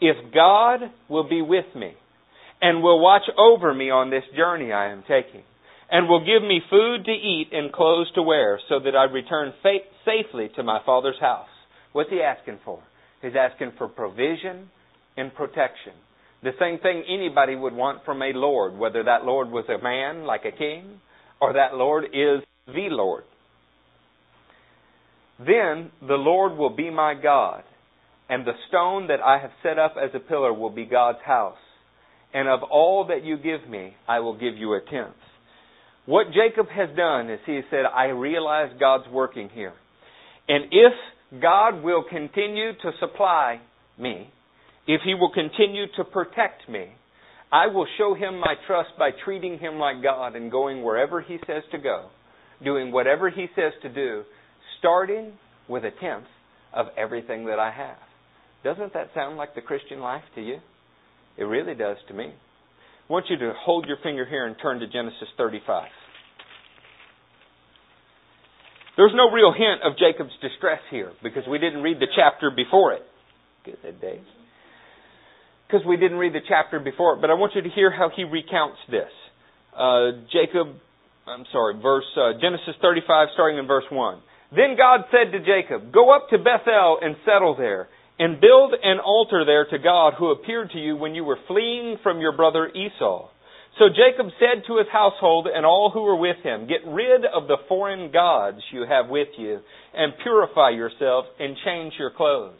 If 0.00 0.32
God 0.34 0.80
will 1.08 1.28
be 1.28 1.40
with 1.40 1.66
me 1.74 1.94
and 2.60 2.82
will 2.82 3.00
watch 3.00 3.22
over 3.38 3.72
me 3.72 3.90
on 3.90 4.10
this 4.10 4.24
journey 4.36 4.72
I 4.72 4.92
am 4.92 5.02
taking, 5.02 5.42
and 5.90 6.08
will 6.08 6.24
give 6.24 6.42
me 6.42 6.60
food 6.68 7.04
to 7.04 7.12
eat 7.12 7.48
and 7.52 7.72
clothes 7.72 8.10
to 8.14 8.22
wear, 8.22 8.58
so 8.68 8.80
that 8.80 8.96
I 8.96 9.04
return 9.04 9.52
fa- 9.62 9.78
safely 10.04 10.50
to 10.56 10.62
my 10.62 10.80
father's 10.84 11.20
house. 11.20 11.48
What's 11.92 12.10
he 12.10 12.20
asking 12.20 12.58
for? 12.64 12.82
He's 13.22 13.32
asking 13.38 13.72
for 13.78 13.88
provision 13.88 14.70
and 15.16 15.34
protection. 15.34 15.92
The 16.42 16.52
same 16.60 16.78
thing 16.78 17.02
anybody 17.08 17.56
would 17.56 17.74
want 17.74 18.04
from 18.04 18.22
a 18.22 18.32
Lord, 18.32 18.76
whether 18.76 19.02
that 19.04 19.24
Lord 19.24 19.50
was 19.50 19.64
a 19.68 19.82
man 19.82 20.24
like 20.24 20.44
a 20.44 20.56
king, 20.56 21.00
or 21.40 21.54
that 21.54 21.74
Lord 21.74 22.04
is 22.04 22.42
the 22.66 22.88
Lord. 22.90 23.24
Then 25.38 25.90
the 26.00 26.14
Lord 26.14 26.56
will 26.56 26.74
be 26.74 26.90
my 26.90 27.14
God, 27.14 27.62
and 28.28 28.46
the 28.46 28.52
stone 28.68 29.08
that 29.08 29.20
I 29.20 29.38
have 29.38 29.50
set 29.62 29.78
up 29.78 29.94
as 29.96 30.10
a 30.14 30.20
pillar 30.20 30.52
will 30.52 30.70
be 30.70 30.84
God's 30.84 31.18
house. 31.24 31.56
And 32.35 32.49
of 32.49 32.61
all 32.62 33.06
that 33.08 33.25
you 33.25 33.37
give 33.37 33.68
me, 33.68 33.94
I 34.06 34.20
will 34.20 34.38
give 34.38 34.56
you 34.56 34.75
a 34.75 34.80
tenth. 34.80 35.14
What 36.06 36.26
Jacob 36.28 36.68
has 36.68 36.88
done 36.97 37.30
is 37.30 37.38
he 37.44 37.56
has 37.56 37.64
said, 37.70 37.85
I 37.85 38.06
realize 38.06 38.70
God's 38.78 39.08
working 39.12 39.50
here. 39.52 39.73
And 40.49 40.64
if 40.73 41.40
God 41.42 41.82
will 41.82 42.04
continue 42.08 42.73
to 42.73 42.92
supply 42.99 43.61
me, 43.99 44.30
if 44.87 45.02
he 45.04 45.14
will 45.14 45.32
continue 45.32 45.85
to 45.97 46.04
protect 46.04 46.68
me, 46.68 46.87
I 47.52 47.66
will 47.66 47.87
show 47.99 48.14
him 48.14 48.40
my 48.40 48.54
trust 48.66 48.90
by 48.99 49.11
treating 49.25 49.58
him 49.58 49.78
like 49.78 50.02
God 50.02 50.37
and 50.37 50.50
going 50.50 50.82
wherever 50.82 51.20
he 51.20 51.38
says 51.47 51.62
to 51.73 51.78
go, 51.78 52.08
doing 52.64 52.92
whatever 52.92 53.30
he 53.30 53.47
says 53.54 53.73
to 53.82 53.88
do, 53.88 54.23
starting 54.78 55.32
with 55.68 55.85
a 55.85 55.90
tenth 56.00 56.26
of 56.73 56.87
everything 56.97 57.47
that 57.47 57.58
I 57.58 57.70
have. 57.70 57.99
Doesn't 58.64 58.92
that 58.94 59.11
sound 59.14 59.37
like 59.37 59.54
the 59.54 59.61
Christian 59.61 60.00
life 60.00 60.25
to 60.35 60.42
you? 60.42 60.58
It 61.38 61.45
really 61.45 61.75
does 61.75 61.97
to 62.09 62.14
me. 62.14 62.25
I 62.26 63.12
want 63.12 63.26
you 63.30 63.38
to 63.38 63.52
hold 63.64 63.87
your 63.87 63.97
finger 64.02 64.26
here 64.26 64.47
and 64.47 64.57
turn 64.61 64.80
to 64.80 64.88
Genesis 64.88 65.28
35. 65.38 65.88
There's 68.97 69.12
no 69.14 69.30
real 69.30 69.52
hint 69.52 69.80
of 69.87 69.97
Jacob's 69.97 70.35
distress 70.42 70.80
here 70.90 71.12
because 71.23 71.45
we 71.49 71.59
didn't 71.59 71.83
read 71.83 72.00
the 72.00 72.11
chapter 72.16 72.50
before 72.50 72.92
it. 72.95 73.02
Good, 73.64 74.00
Dave. 74.00 74.26
Because 75.66 75.87
we 75.87 75.97
didn't 75.97 76.18
read 76.18 76.33
the 76.33 76.42
chapter 76.49 76.80
before 76.80 77.14
it, 77.14 77.21
but 77.21 77.30
I 77.30 77.35
want 77.35 77.54
you 77.54 77.62
to 77.62 77.68
hear 77.71 77.92
how 77.92 78.11
he 78.14 78.25
recounts 78.25 78.78
this. 78.90 79.12
Uh, 79.76 80.26
Jacob, 80.33 80.75
I'm 81.28 81.45
sorry, 81.52 81.80
verse 81.80 82.09
uh, 82.16 82.33
Genesis 82.40 82.75
35, 82.83 83.28
starting 83.35 83.59
in 83.59 83.68
verse 83.68 83.85
1. 83.92 84.21
Then 84.50 84.75
God 84.76 85.07
said 85.12 85.30
to 85.30 85.38
Jacob, 85.38 85.92
Go 85.92 86.11
up 86.11 86.30
to 86.30 86.38
Bethel 86.38 86.99
and 87.00 87.14
settle 87.25 87.54
there 87.57 87.88
and 88.18 88.40
build 88.40 88.75
an 88.82 88.98
altar 88.98 89.44
there 89.44 89.66
to 89.66 89.78
God 89.78 90.14
who 90.18 90.30
appeared 90.30 90.70
to 90.70 90.78
you 90.78 90.96
when 90.96 91.14
you 91.14 91.25
were 91.25 91.38
fleeing 91.46 91.98
from 92.02 92.20
your 92.20 92.37
brother 92.37 92.68
Esau. 92.68 93.28
So 93.78 93.84
Jacob 93.88 94.32
said 94.40 94.64
to 94.66 94.78
his 94.78 94.88
household 94.90 95.46
and 95.46 95.64
all 95.64 95.90
who 95.94 96.02
were 96.02 96.16
with 96.16 96.38
him, 96.42 96.66
Get 96.66 96.84
rid 96.84 97.25
of 97.25 97.46
the 97.46 97.58
foreign 97.68 98.10
gods 98.10 98.58
you 98.72 98.84
have 98.88 99.08
with 99.08 99.28
you, 99.38 99.60
and 99.94 100.12
purify 100.22 100.70
yourselves 100.70 101.28
and 101.38 101.56
change 101.64 101.92
your 101.96 102.10
clothes. 102.10 102.58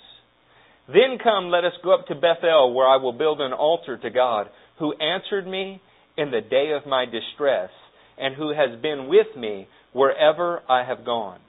Then 0.87 1.19
come, 1.23 1.51
let 1.51 1.65
us 1.65 1.73
go 1.83 1.93
up 1.93 2.07
to 2.07 2.15
Bethel, 2.15 2.73
where 2.73 2.87
I 2.87 2.97
will 2.97 3.13
build 3.13 3.41
an 3.41 3.53
altar 3.53 3.99
to 3.99 4.11
God, 4.11 4.47
who 4.79 4.95
answered 4.95 5.47
me 5.47 5.83
in 6.17 6.31
the 6.31 6.41
day 6.41 6.71
of 6.71 6.89
my 6.89 7.05
distress, 7.05 7.71
and 8.17 8.37
who 8.37 8.51
has 8.51 8.81
been 8.81 9.09
with 9.09 9.37
me 9.37 9.67
wherever 9.93 10.63
I 10.69 10.85
have 10.85 11.05
gone. 11.05 11.41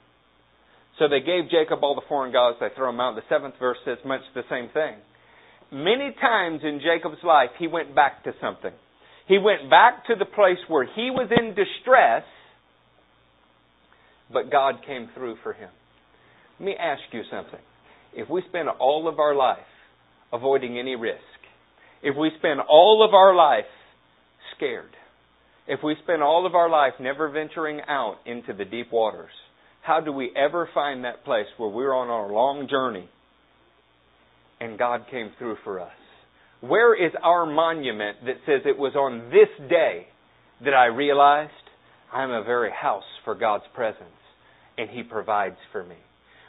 So 1.00 1.08
they 1.08 1.20
gave 1.20 1.50
Jacob 1.50 1.82
all 1.82 1.94
the 1.94 2.06
foreign 2.06 2.30
gods, 2.30 2.58
they 2.60 2.68
throw 2.76 2.92
them 2.92 3.00
out. 3.00 3.16
The 3.16 3.22
seventh 3.30 3.54
verse 3.58 3.78
says 3.86 3.96
much 4.04 4.20
the 4.34 4.42
same 4.50 4.68
thing. 4.68 4.96
Many 5.72 6.14
times 6.20 6.60
in 6.62 6.78
Jacob's 6.78 7.24
life, 7.24 7.48
he 7.58 7.66
went 7.66 7.94
back 7.94 8.22
to 8.24 8.32
something. 8.38 8.72
He 9.26 9.38
went 9.38 9.70
back 9.70 10.06
to 10.08 10.14
the 10.14 10.26
place 10.26 10.58
where 10.68 10.84
he 10.84 11.10
was 11.10 11.30
in 11.30 11.54
distress, 11.54 12.24
but 14.30 14.52
God 14.52 14.80
came 14.86 15.08
through 15.14 15.36
for 15.42 15.54
him. 15.54 15.70
Let 16.58 16.66
me 16.66 16.74
ask 16.78 17.00
you 17.12 17.22
something. 17.30 17.60
If 18.12 18.28
we 18.28 18.42
spend 18.50 18.68
all 18.68 19.08
of 19.08 19.18
our 19.18 19.34
life 19.34 19.58
avoiding 20.34 20.78
any 20.78 20.96
risk, 20.96 21.22
if 22.02 22.14
we 22.14 22.30
spend 22.38 22.60
all 22.68 23.02
of 23.08 23.14
our 23.14 23.34
life 23.34 23.64
scared, 24.54 24.90
if 25.66 25.80
we 25.82 25.96
spend 26.02 26.22
all 26.22 26.44
of 26.44 26.54
our 26.54 26.68
life 26.68 26.94
never 27.00 27.30
venturing 27.30 27.80
out 27.88 28.16
into 28.26 28.52
the 28.52 28.66
deep 28.66 28.92
waters, 28.92 29.30
how 29.82 30.00
do 30.00 30.12
we 30.12 30.30
ever 30.36 30.68
find 30.74 31.04
that 31.04 31.24
place 31.24 31.46
where 31.56 31.70
we're 31.70 31.94
on 31.94 32.08
our 32.08 32.30
long 32.30 32.68
journey 32.68 33.08
and 34.60 34.78
God 34.78 35.06
came 35.10 35.30
through 35.38 35.56
for 35.64 35.80
us? 35.80 35.92
Where 36.60 36.94
is 36.94 37.12
our 37.22 37.46
monument 37.46 38.18
that 38.26 38.36
says 38.44 38.62
it 38.66 38.78
was 38.78 38.94
on 38.94 39.30
this 39.30 39.68
day 39.68 40.06
that 40.62 40.74
I 40.74 40.86
realized 40.86 41.52
I'm 42.12 42.30
a 42.30 42.44
very 42.44 42.70
house 42.70 43.04
for 43.24 43.34
God's 43.34 43.64
presence 43.74 44.04
and 44.76 44.90
He 44.90 45.02
provides 45.02 45.56
for 45.72 45.82
me? 45.82 45.96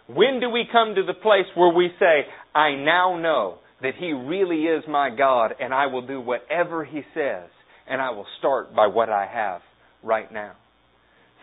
When 0.08 0.42
do 0.42 0.50
we 0.50 0.66
come 0.70 0.96
to 0.96 1.04
the 1.04 1.14
place 1.14 1.46
where 1.56 1.74
we 1.74 1.90
say, 1.98 2.26
I 2.54 2.76
now 2.76 3.18
know 3.18 3.60
that 3.82 3.94
He 3.98 4.12
really 4.12 4.64
is 4.64 4.84
my 4.90 5.10
God 5.16 5.54
and 5.60 5.74
I 5.74 5.88
will 5.88 6.06
do 6.06 6.20
whatever 6.20 6.84
He 6.84 7.02
says 7.14 7.50
and 7.88 8.02
I 8.02 8.12
will 8.12 8.28
start 8.40 8.76
by 8.76 8.88
what 8.88 9.10
I 9.10 9.26
have 9.26 9.62
right 10.04 10.32
now? 10.32 10.56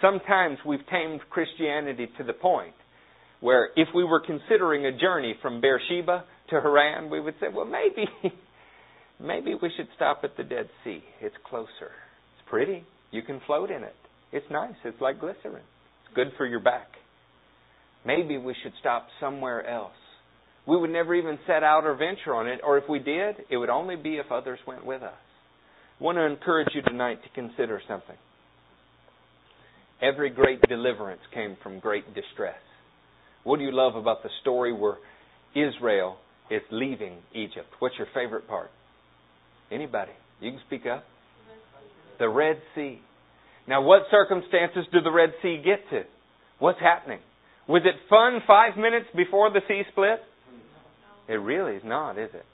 Sometimes 0.00 0.58
we've 0.66 0.86
tamed 0.90 1.20
Christianity 1.30 2.08
to 2.18 2.24
the 2.24 2.32
point 2.32 2.74
where 3.40 3.70
if 3.76 3.88
we 3.94 4.04
were 4.04 4.20
considering 4.20 4.86
a 4.86 4.96
journey 4.96 5.34
from 5.42 5.60
Beersheba 5.60 6.24
to 6.50 6.60
Haran, 6.60 7.10
we 7.10 7.20
would 7.20 7.34
say, 7.40 7.46
well, 7.54 7.66
maybe, 7.66 8.08
maybe 9.20 9.54
we 9.60 9.70
should 9.76 9.88
stop 9.96 10.20
at 10.24 10.36
the 10.36 10.44
Dead 10.44 10.68
Sea. 10.84 11.02
It's 11.20 11.34
closer. 11.48 11.68
It's 11.90 12.48
pretty. 12.48 12.84
You 13.10 13.22
can 13.22 13.40
float 13.46 13.70
in 13.70 13.82
it. 13.82 13.94
It's 14.32 14.46
nice. 14.50 14.74
It's 14.84 15.00
like 15.00 15.20
glycerin. 15.20 15.62
It's 16.04 16.14
good 16.14 16.28
for 16.36 16.46
your 16.46 16.60
back. 16.60 16.88
Maybe 18.04 18.38
we 18.38 18.54
should 18.62 18.72
stop 18.80 19.06
somewhere 19.20 19.66
else. 19.68 19.92
We 20.66 20.76
would 20.76 20.90
never 20.90 21.14
even 21.14 21.38
set 21.46 21.62
out 21.62 21.84
or 21.84 21.94
venture 21.94 22.34
on 22.34 22.46
it, 22.46 22.60
or 22.62 22.76
if 22.76 22.84
we 22.88 22.98
did, 22.98 23.36
it 23.50 23.56
would 23.56 23.70
only 23.70 23.96
be 23.96 24.16
if 24.16 24.30
others 24.30 24.58
went 24.66 24.84
with 24.84 25.02
us. 25.02 25.12
I 25.98 26.04
want 26.04 26.18
to 26.18 26.22
encourage 26.26 26.68
you 26.74 26.82
tonight 26.82 27.20
to 27.22 27.28
consider 27.30 27.80
something. 27.88 28.16
Every 30.00 30.30
great 30.30 30.60
deliverance 30.62 31.20
came 31.34 31.56
from 31.62 31.80
great 31.80 32.14
distress. 32.14 32.58
What 33.44 33.58
do 33.58 33.64
you 33.64 33.72
love 33.72 33.96
about 33.96 34.22
the 34.22 34.30
story 34.42 34.72
where 34.72 34.98
Israel 35.54 36.18
is 36.50 36.62
leaving 36.70 37.18
Egypt? 37.34 37.68
What's 37.78 37.96
your 37.98 38.06
favorite 38.14 38.46
part? 38.46 38.70
Anybody? 39.70 40.12
You 40.40 40.52
can 40.52 40.60
speak 40.66 40.86
up. 40.86 41.04
The 42.18 42.28
Red 42.28 42.60
Sea. 42.74 43.00
Now, 43.66 43.82
what 43.82 44.02
circumstances 44.10 44.86
do 44.92 45.00
the 45.00 45.10
Red 45.10 45.34
Sea 45.42 45.60
get 45.64 45.88
to? 45.90 46.04
What's 46.58 46.80
happening? 46.80 47.20
Was 47.68 47.82
it 47.84 47.94
fun 48.08 48.40
five 48.46 48.76
minutes 48.76 49.06
before 49.14 49.50
the 49.50 49.60
sea 49.68 49.82
split? 49.92 50.20
It 51.28 51.34
really 51.34 51.76
is 51.76 51.82
not, 51.84 52.18
is 52.18 52.30
it? 52.32 52.44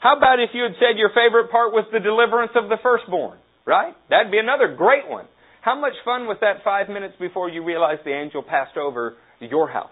How 0.00 0.16
about 0.16 0.40
if 0.40 0.50
you 0.54 0.62
had 0.62 0.72
said 0.80 0.98
your 0.98 1.10
favorite 1.10 1.50
part 1.50 1.72
was 1.72 1.84
the 1.92 2.00
deliverance 2.00 2.52
of 2.56 2.68
the 2.68 2.76
firstborn? 2.82 3.38
Right? 3.66 3.94
That'd 4.08 4.32
be 4.32 4.38
another 4.38 4.74
great 4.74 5.08
one. 5.08 5.26
How 5.62 5.78
much 5.78 5.92
fun 6.04 6.26
was 6.26 6.38
that 6.40 6.64
five 6.64 6.88
minutes 6.88 7.14
before 7.20 7.48
you 7.48 7.64
realized 7.64 8.02
the 8.04 8.12
angel 8.12 8.42
passed 8.42 8.76
over 8.76 9.14
your 9.38 9.68
house? 9.68 9.90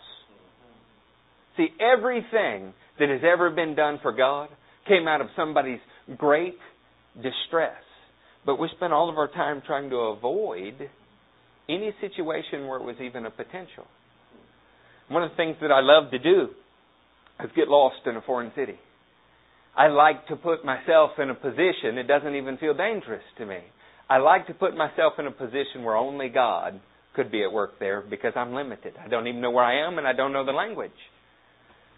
See, 1.56 1.68
everything 1.80 2.74
that 2.98 3.08
has 3.08 3.20
ever 3.24 3.50
been 3.50 3.76
done 3.76 4.00
for 4.02 4.12
God 4.12 4.48
came 4.88 5.06
out 5.06 5.20
of 5.20 5.28
somebody's 5.36 5.78
great 6.16 6.58
distress. 7.14 7.78
But 8.44 8.58
we 8.58 8.68
spent 8.76 8.92
all 8.92 9.08
of 9.08 9.16
our 9.16 9.28
time 9.28 9.62
trying 9.64 9.90
to 9.90 9.96
avoid 9.96 10.90
any 11.68 11.94
situation 12.00 12.66
where 12.66 12.80
it 12.80 12.84
was 12.84 12.96
even 13.00 13.24
a 13.24 13.30
potential. 13.30 13.86
One 15.08 15.22
of 15.22 15.30
the 15.30 15.36
things 15.36 15.56
that 15.60 15.70
I 15.70 15.80
love 15.82 16.10
to 16.10 16.18
do 16.18 16.48
is 17.44 17.50
get 17.54 17.68
lost 17.68 18.06
in 18.06 18.16
a 18.16 18.22
foreign 18.22 18.50
city. 18.56 18.78
I 19.76 19.86
like 19.86 20.26
to 20.28 20.36
put 20.36 20.64
myself 20.64 21.12
in 21.18 21.30
a 21.30 21.34
position, 21.34 21.96
it 21.96 22.08
doesn't 22.08 22.34
even 22.34 22.56
feel 22.58 22.74
dangerous 22.74 23.22
to 23.38 23.46
me. 23.46 23.58
I 24.10 24.18
like 24.18 24.48
to 24.48 24.54
put 24.54 24.76
myself 24.76 25.14
in 25.20 25.28
a 25.28 25.30
position 25.30 25.84
where 25.84 25.94
only 25.94 26.28
God 26.28 26.80
could 27.14 27.30
be 27.30 27.44
at 27.44 27.52
work 27.52 27.78
there 27.78 28.02
because 28.02 28.32
I'm 28.34 28.52
limited. 28.52 28.94
I 29.02 29.06
don't 29.06 29.28
even 29.28 29.40
know 29.40 29.52
where 29.52 29.64
I 29.64 29.86
am 29.86 29.98
and 29.98 30.06
I 30.06 30.12
don't 30.12 30.32
know 30.32 30.44
the 30.44 30.50
language. 30.50 30.90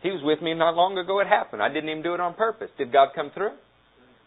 He 0.03 0.11
was 0.11 0.20
with 0.22 0.42
me 0.42 0.53
not 0.53 0.75
long 0.75 0.98
ago. 0.98 1.20
It 1.20 1.27
happened. 1.27 1.62
I 1.62 1.68
didn't 1.68 1.88
even 1.88 2.03
do 2.03 2.12
it 2.12 2.20
on 2.20 2.35
purpose. 2.35 2.68
Did 2.77 2.92
God 2.92 3.09
come 3.14 3.31
through? 3.33 3.53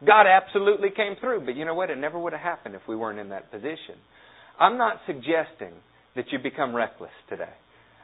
God 0.03 0.25
absolutely 0.25 0.89
came 0.89 1.15
through. 1.21 1.45
But 1.45 1.55
you 1.55 1.63
know 1.63 1.75
what? 1.75 1.91
It 1.91 1.97
never 1.97 2.17
would 2.17 2.33
have 2.33 2.41
happened 2.41 2.73
if 2.73 2.81
we 2.87 2.95
weren't 2.95 3.19
in 3.19 3.29
that 3.29 3.51
position. 3.51 4.01
I'm 4.59 4.79
not 4.79 5.01
suggesting 5.05 5.77
that 6.15 6.25
you 6.31 6.39
become 6.41 6.75
reckless 6.75 7.11
today. 7.29 7.53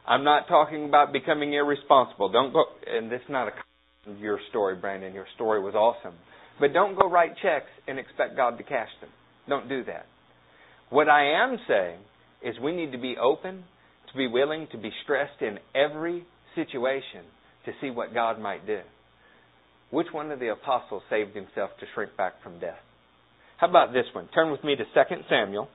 I'm 0.06 0.22
not 0.22 0.46
talking 0.46 0.84
about 0.84 1.12
becoming 1.12 1.54
irresponsible. 1.54 2.30
Don't 2.30 2.52
go, 2.52 2.64
and 2.86 3.10
this 3.10 3.20
is 3.20 3.30
not 3.30 3.48
a 3.48 3.52
your 4.18 4.38
story, 4.50 4.76
Brandon. 4.76 5.14
Your 5.14 5.26
story 5.34 5.62
was 5.62 5.74
awesome. 5.74 6.14
But 6.60 6.72
don't 6.72 6.98
go 6.98 7.08
write 7.08 7.34
checks 7.42 7.70
and 7.86 7.98
expect 7.98 8.36
God 8.36 8.58
to 8.58 8.64
cash 8.64 8.88
them. 9.00 9.10
Don't 9.48 9.68
do 9.68 9.84
that. 9.84 10.06
What 10.90 11.08
I 11.08 11.42
am 11.42 11.58
saying 11.66 11.98
is 12.42 12.58
we 12.62 12.74
need 12.74 12.92
to 12.92 12.98
be 12.98 13.16
open, 13.20 13.64
to 14.10 14.16
be 14.16 14.26
willing 14.26 14.68
to 14.72 14.78
be 14.78 14.90
stressed 15.04 15.40
in 15.40 15.58
every 15.74 16.24
situation 16.54 17.24
to 17.64 17.72
see 17.80 17.90
what 17.90 18.14
God 18.14 18.40
might 18.40 18.66
do. 18.66 18.80
Which 19.90 20.08
one 20.12 20.30
of 20.30 20.40
the 20.40 20.48
apostles 20.48 21.02
saved 21.10 21.34
himself 21.34 21.70
to 21.80 21.86
shrink 21.94 22.16
back 22.16 22.42
from 22.42 22.58
death? 22.58 22.78
How 23.58 23.68
about 23.68 23.92
this 23.92 24.06
one? 24.12 24.28
Turn 24.34 24.50
with 24.50 24.64
me 24.64 24.74
to 24.74 24.84
2 24.84 24.90
Samuel. 25.28 25.68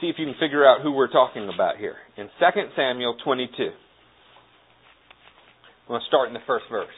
See 0.00 0.08
if 0.08 0.16
you 0.18 0.26
can 0.26 0.34
figure 0.40 0.66
out 0.66 0.82
who 0.82 0.92
we're 0.92 1.10
talking 1.10 1.50
about 1.52 1.76
here. 1.78 1.96
In 2.16 2.28
2 2.38 2.60
Samuel 2.76 3.16
22. 3.24 3.62
I'm 3.62 3.70
going 5.88 6.00
to 6.00 6.06
start 6.06 6.28
in 6.28 6.34
the 6.34 6.40
first 6.46 6.64
verse. 6.70 6.88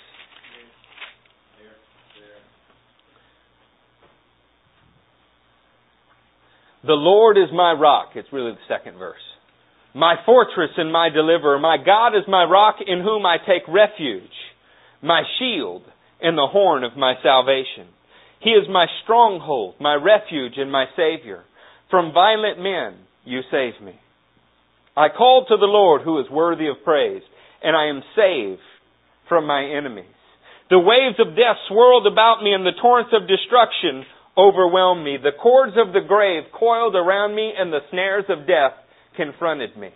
The 6.87 6.93
Lord 6.93 7.39
is 7.39 7.49
my 7.53 7.73
rock. 7.73 8.11
It's 8.15 8.33
really 8.33 8.53
the 8.53 8.69
second 8.69 8.99
verse. 8.99 9.23
My 9.95 10.17
fortress 10.27 10.71
and 10.77 10.93
my 10.93 11.09
deliverer. 11.09 11.59
My 11.59 11.79
God 11.79 12.09
is 12.09 12.25
my 12.29 12.45
rock 12.45 12.77
in 12.87 13.01
whom 13.01 13.25
I 13.25 13.39
take 13.39 13.63
refuge. 13.69 14.37
My 15.03 15.23
shield 15.39 15.83
and 16.21 16.37
the 16.37 16.49
horn 16.51 16.85
of 16.85 16.97
my 16.97 17.15
salvation. 17.23 17.89
He 18.41 18.51
is 18.51 18.69
my 18.69 18.87
stronghold, 19.03 19.77
my 19.81 19.95
refuge 19.95 20.55
and 20.57 20.71
my 20.71 20.85
savior. 20.97 21.45
From 21.91 22.13
violent 22.13 22.59
men 22.61 23.01
you 23.25 23.41
save 23.51 23.81
me. 23.83 23.99
I 24.97 25.09
called 25.09 25.47
to 25.49 25.57
the 25.57 25.65
Lord 25.65 26.03
who 26.03 26.21
is 26.21 26.31
worthy 26.31 26.69
of 26.69 26.85
praise, 26.85 27.23
and 27.63 27.75
I 27.75 27.89
am 27.89 28.03
saved 28.15 28.61
from 29.29 29.47
my 29.47 29.65
enemies. 29.65 30.13
The 30.69 30.79
waves 30.79 31.17
of 31.19 31.35
death 31.35 31.57
swirled 31.69 32.07
about 32.07 32.43
me, 32.43 32.53
and 32.53 32.65
the 32.65 32.77
torrents 32.81 33.13
of 33.13 33.29
destruction 33.29 34.05
overwhelmed 34.37 35.05
me. 35.05 35.17
The 35.23 35.39
cords 35.41 35.75
of 35.77 35.93
the 35.93 36.07
grave 36.07 36.45
coiled 36.53 36.95
around 36.95 37.35
me, 37.35 37.53
and 37.57 37.73
the 37.73 37.81
snares 37.91 38.25
of 38.29 38.47
death 38.47 38.73
confronted 39.17 39.77
me. 39.77 39.91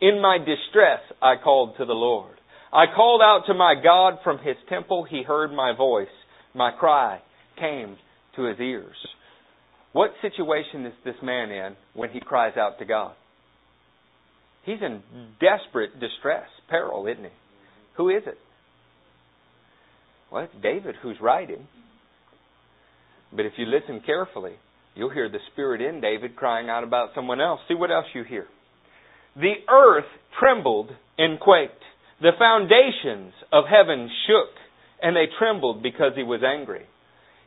In 0.00 0.20
my 0.22 0.38
distress, 0.38 1.00
I 1.20 1.34
called 1.42 1.76
to 1.78 1.84
the 1.84 1.92
Lord. 1.92 2.34
I 2.72 2.86
called 2.94 3.20
out 3.20 3.42
to 3.48 3.54
my 3.54 3.74
God 3.82 4.18
from 4.24 4.38
his 4.38 4.56
temple. 4.68 5.04
He 5.08 5.22
heard 5.22 5.52
my 5.52 5.74
voice. 5.76 6.08
My 6.54 6.70
cry 6.70 7.20
came 7.58 7.96
to 8.36 8.44
his 8.44 8.58
ears. 8.60 8.96
What 9.92 10.12
situation 10.22 10.86
is 10.86 10.94
this 11.04 11.16
man 11.22 11.50
in 11.50 11.76
when 11.94 12.10
he 12.10 12.20
cries 12.20 12.56
out 12.56 12.78
to 12.78 12.84
God? 12.84 13.12
He's 14.64 14.80
in 14.80 15.02
desperate 15.40 15.98
distress, 15.98 16.46
peril, 16.68 17.06
isn't 17.06 17.24
he? 17.24 17.30
Who 17.96 18.08
is 18.08 18.22
it? 18.26 18.38
Well, 20.30 20.44
it's 20.44 20.62
David 20.62 20.94
who's 21.02 21.16
writing. 21.20 21.66
But 23.34 23.46
if 23.46 23.52
you 23.56 23.66
listen 23.66 24.02
carefully, 24.04 24.54
you'll 24.94 25.10
hear 25.10 25.28
the 25.28 25.38
Spirit 25.52 25.80
in 25.80 26.00
David 26.00 26.36
crying 26.36 26.68
out 26.68 26.84
about 26.84 27.10
someone 27.14 27.40
else. 27.40 27.60
See 27.68 27.74
what 27.74 27.90
else 27.90 28.06
you 28.14 28.24
hear. 28.24 28.46
The 29.36 29.54
earth 29.70 30.10
trembled 30.38 30.90
and 31.18 31.38
quaked. 31.38 31.82
The 32.20 32.32
foundations 32.38 33.32
of 33.52 33.64
heaven 33.64 34.10
shook, 34.26 34.52
and 35.02 35.14
they 35.16 35.26
trembled 35.38 35.82
because 35.82 36.12
he 36.16 36.22
was 36.22 36.42
angry. 36.44 36.86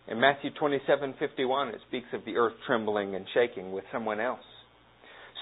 In 0.08 0.20
Matthew 0.20 0.52
27:51 0.52 1.74
it 1.74 1.82
speaks 1.88 2.08
of 2.14 2.26
the 2.26 2.38
earth 2.38 2.54
trembling 2.66 3.16
and 3.16 3.26
shaking 3.34 3.72
with 3.72 3.84
someone 3.92 4.20
else. 4.20 4.44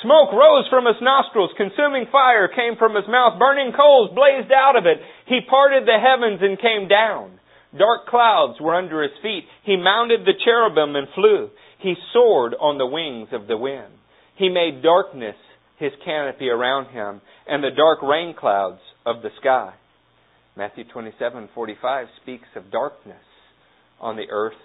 Smoke 0.01 0.34
rose 0.34 0.67
from 0.69 0.86
his 0.86 1.01
nostrils, 1.01 1.51
consuming 1.58 2.08
fire 2.12 2.47
came 2.47 2.75
from 2.77 2.95
his 2.95 3.08
mouth, 3.08 3.38
burning 3.38 3.71
coals 3.73 4.10
blazed 4.13 4.51
out 4.51 4.75
of 4.75 4.86
it. 4.86 4.97
He 5.25 5.41
parted 5.47 5.86
the 5.86 5.99
heavens 5.99 6.41
and 6.41 6.60
came 6.60 6.88
down. 6.88 7.39
Dark 7.77 8.07
clouds 8.07 8.60
were 8.60 8.75
under 8.75 9.01
his 9.01 9.12
feet. 9.21 9.45
He 9.63 9.77
mounted 9.77 10.21
the 10.21 10.34
cherubim 10.43 10.95
and 10.95 11.07
flew. 11.15 11.49
He 11.79 11.95
soared 12.13 12.53
on 12.60 12.77
the 12.77 12.86
wings 12.86 13.29
of 13.31 13.47
the 13.47 13.57
wind. 13.57 13.93
He 14.36 14.49
made 14.49 14.84
darkness 14.84 15.36
his 15.77 15.91
canopy 16.03 16.49
around 16.49 16.88
him 16.88 17.21
and 17.47 17.63
the 17.63 17.71
dark 17.75 18.01
rain 18.01 18.36
clouds 18.38 18.81
of 19.05 19.21
the 19.21 19.29
sky. 19.39 19.73
Matthew 20.55 20.84
27:45 20.93 22.05
speaks 22.21 22.47
of 22.55 22.71
darkness 22.71 23.23
on 23.99 24.15
the 24.15 24.29
earth 24.29 24.60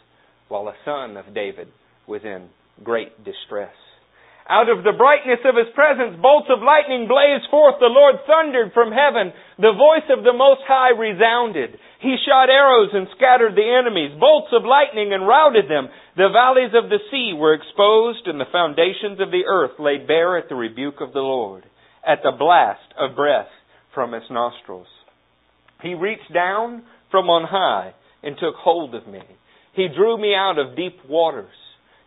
while 0.48 0.68
a 0.68 0.74
son 0.84 1.16
of 1.16 1.32
David 1.34 1.68
was 2.06 2.22
in 2.24 2.48
great 2.82 3.24
distress. 3.24 3.74
Out 4.48 4.70
of 4.70 4.86
the 4.86 4.94
brightness 4.94 5.42
of 5.42 5.58
his 5.58 5.74
presence, 5.74 6.22
bolts 6.22 6.46
of 6.54 6.62
lightning 6.62 7.10
blazed 7.10 7.50
forth. 7.50 7.82
The 7.82 7.90
Lord 7.90 8.22
thundered 8.30 8.70
from 8.70 8.94
heaven. 8.94 9.34
The 9.58 9.74
voice 9.74 10.06
of 10.06 10.22
the 10.22 10.36
Most 10.36 10.62
High 10.70 10.94
resounded. 10.94 11.74
He 11.98 12.14
shot 12.22 12.46
arrows 12.46 12.94
and 12.94 13.10
scattered 13.16 13.58
the 13.58 13.66
enemies, 13.66 14.14
bolts 14.20 14.54
of 14.54 14.62
lightning 14.62 15.10
and 15.12 15.26
routed 15.26 15.66
them. 15.66 15.90
The 16.14 16.30
valleys 16.30 16.70
of 16.78 16.88
the 16.88 17.02
sea 17.10 17.34
were 17.34 17.58
exposed 17.58 18.30
and 18.30 18.38
the 18.38 18.52
foundations 18.52 19.18
of 19.18 19.34
the 19.34 19.50
earth 19.50 19.82
laid 19.82 20.06
bare 20.06 20.38
at 20.38 20.48
the 20.48 20.54
rebuke 20.54 21.00
of 21.00 21.12
the 21.12 21.26
Lord, 21.26 21.64
at 22.06 22.22
the 22.22 22.30
blast 22.30 22.86
of 22.94 23.16
breath 23.16 23.50
from 23.94 24.12
his 24.12 24.30
nostrils. 24.30 24.86
He 25.82 25.94
reached 25.94 26.32
down 26.32 26.84
from 27.10 27.28
on 27.30 27.48
high 27.50 27.94
and 28.22 28.36
took 28.38 28.54
hold 28.54 28.94
of 28.94 29.08
me. 29.08 29.22
He 29.74 29.88
drew 29.88 30.16
me 30.16 30.34
out 30.34 30.58
of 30.58 30.76
deep 30.76 30.98
waters. 31.08 31.50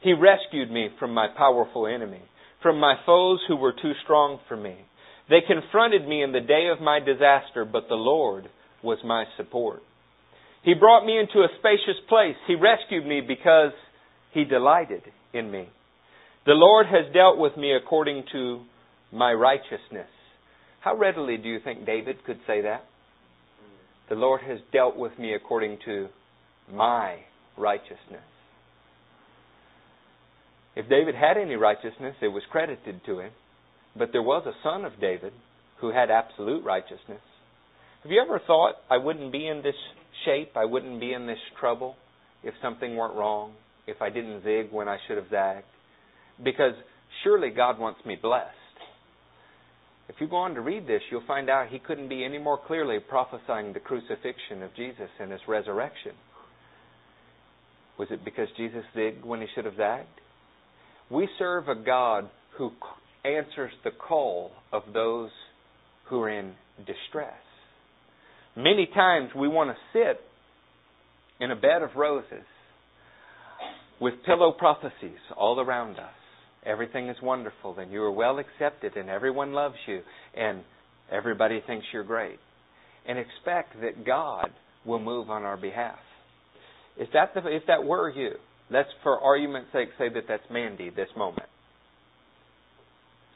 He 0.02 0.14
rescued 0.14 0.72
me 0.72 0.90
from 1.00 1.14
my 1.14 1.28
powerful 1.36 1.88
enemy, 1.88 2.22
from 2.62 2.80
my 2.80 2.96
foes 3.06 3.40
who 3.48 3.56
were 3.56 3.74
too 3.74 3.94
strong 4.04 4.40
for 4.48 4.56
me. 4.56 4.78
They 5.30 5.42
confronted 5.46 6.08
me 6.08 6.24
in 6.24 6.32
the 6.32 6.40
day 6.40 6.70
of 6.74 6.82
my 6.82 7.00
disaster, 7.00 7.66
but 7.66 7.88
the 7.88 7.96
Lord 7.96 8.50
was 8.82 8.98
my 9.04 9.26
support. 9.38 9.82
He 10.64 10.74
brought 10.74 11.06
me 11.06 11.18
into 11.20 11.40
a 11.40 11.48
spacious 11.60 12.02
place. 12.08 12.36
He 12.48 12.56
rescued 12.56 13.06
me 13.06 13.22
because 13.22 13.72
he 14.34 14.44
delighted 14.44 15.04
in 15.34 15.52
me. 15.52 15.70
The 16.46 16.54
Lord 16.54 16.88
has 16.88 17.14
dealt 17.14 17.38
with 17.38 17.56
me 17.58 17.74
according 17.74 18.24
to 18.32 18.62
my 19.12 19.34
righteousness. 19.34 20.08
How 20.82 20.98
readily 20.98 21.38
do 21.38 21.50
you 21.50 21.60
think 21.64 21.86
David 21.86 22.24
could 22.26 22.40
say 22.48 22.62
that? 22.62 22.86
The 24.10 24.16
Lord 24.16 24.42
has 24.42 24.60
dealt 24.74 24.98
with 24.98 25.18
me 25.20 25.34
according 25.34 25.78
to 25.86 26.08
my 26.72 27.18
righteousness. 27.58 28.24
If 30.80 30.88
David 30.88 31.14
had 31.14 31.36
any 31.36 31.56
righteousness, 31.56 32.16
it 32.22 32.30
was 32.30 32.44
credited 32.50 33.02
to 33.06 33.20
him. 33.20 33.32
But 33.98 34.14
there 34.14 34.24
was 34.24 34.48
a 34.48 34.56
son 34.64 34.86
of 34.86 34.94
David 35.02 35.34
who 35.82 35.92
had 35.92 36.10
absolute 36.10 36.64
righteousness. 36.64 37.20
Have 38.04 38.12
you 38.14 38.24
ever 38.26 38.40
thought 38.48 38.76
I 38.90 38.96
wouldn't 38.96 39.34
be 39.34 39.46
in 39.46 39.62
this 39.62 39.76
shape, 40.24 40.52
I 40.56 40.64
wouldn't 40.64 41.02
be 41.02 41.12
in 41.12 41.28
this 41.28 41.40
trouble 41.60 41.98
if 42.46 42.54
something 42.62 42.96
weren't 42.96 43.16
wrong, 43.16 43.56
if 43.88 44.02
I 44.02 44.10
didn't 44.10 44.46
zig 44.46 44.72
when 44.72 44.88
I 44.88 45.00
should 45.06 45.18
have 45.18 45.26
zagged? 45.30 45.66
Because 46.42 46.76
surely 47.26 47.50
God 47.50 47.78
wants 47.78 48.00
me 48.06 48.16
blessed. 48.16 48.56
If 50.08 50.16
you 50.22 50.30
go 50.30 50.38
on 50.38 50.56
to 50.56 50.62
read 50.62 50.88
this, 50.88 51.02
you'll 51.12 51.28
find 51.28 51.50
out 51.50 51.68
he 51.68 51.80
couldn't 51.80 52.08
be 52.08 52.24
any 52.24 52.38
more 52.38 52.58
clearly 52.58 53.00
prophesying 53.00 53.74
the 53.74 53.82
crucifixion 53.82 54.64
of 54.64 54.74
Jesus 54.78 55.10
and 55.20 55.30
his 55.30 55.42
resurrection. 55.46 56.14
Was 57.98 58.08
it 58.12 58.24
because 58.24 58.48
Jesus 58.56 58.86
zigged 58.96 59.26
when 59.26 59.42
he 59.42 59.48
should 59.54 59.66
have 59.66 59.76
zagged? 59.76 60.08
We 61.12 61.28
serve 61.38 61.68
a 61.68 61.76
God 61.76 62.30
who 62.58 62.72
answers 63.26 63.72
the 63.84 63.92
call 63.92 64.52
of 64.72 64.84
those 64.94 65.32
who 66.10 66.22
are 66.22 66.30
in 66.30 66.54
distress. 66.86 67.34
Many 68.56 68.88
times 68.94 69.30
we 69.36 69.48
want 69.48 69.72
to 69.72 69.76
sit 69.94 70.20
in 71.40 71.52
a 71.52 71.56
bed 71.56 71.82
of 71.82 71.92
roses 71.96 72.46
with 74.00 74.14
pillow 74.26 74.52
prophecies 74.52 75.20
all 75.36 75.60
around 75.60 75.98
us. 75.98 76.14
Everything 76.66 77.08
is 77.08 77.18
wonderful 77.24 77.78
and 77.80 77.92
you 77.92 78.02
are 78.04 78.12
well 78.12 78.40
accepted 78.40 78.98
and 78.98 79.10
everyone 79.10 79.54
loves 79.54 79.76
you 79.88 80.02
and 80.36 80.62
everybody 81.12 81.64
thinks 81.66 81.86
you're 81.94 82.04
great. 82.04 82.40
And 83.08 83.18
expect 83.18 83.82
that 83.82 84.06
God 84.06 84.50
will 84.86 85.00
move 85.00 85.30
on 85.30 85.44
our 85.44 85.58
behalf. 85.58 85.98
If 86.98 87.10
that, 87.14 87.32
if 87.36 87.64
that 87.68 87.84
were 87.84 88.10
you, 88.10 88.34
let's 88.72 88.90
for 89.04 89.20
argument's 89.20 89.72
sake 89.72 89.90
say 89.98 90.10
that 90.10 90.24
that's 90.28 90.44
Mandy 90.52 90.90
this 90.90 91.10
moment. 91.18 91.48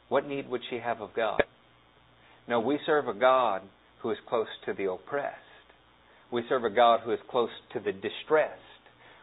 What 0.08 0.26
need 0.26 0.48
would 0.48 0.62
she 0.70 0.78
have 0.78 1.00
of 1.00 1.10
God? 1.14 1.42
No, 2.48 2.60
we 2.60 2.78
serve 2.84 3.08
a 3.08 3.14
God 3.14 3.62
who 4.02 4.10
is 4.10 4.18
close 4.28 4.46
to 4.66 4.74
the 4.74 4.90
oppressed. 4.90 5.38
We 6.30 6.42
serve 6.48 6.64
a 6.64 6.70
God 6.70 7.00
who 7.04 7.12
is 7.12 7.20
close 7.30 7.50
to 7.72 7.80
the 7.80 7.92
distressed. 7.92 8.60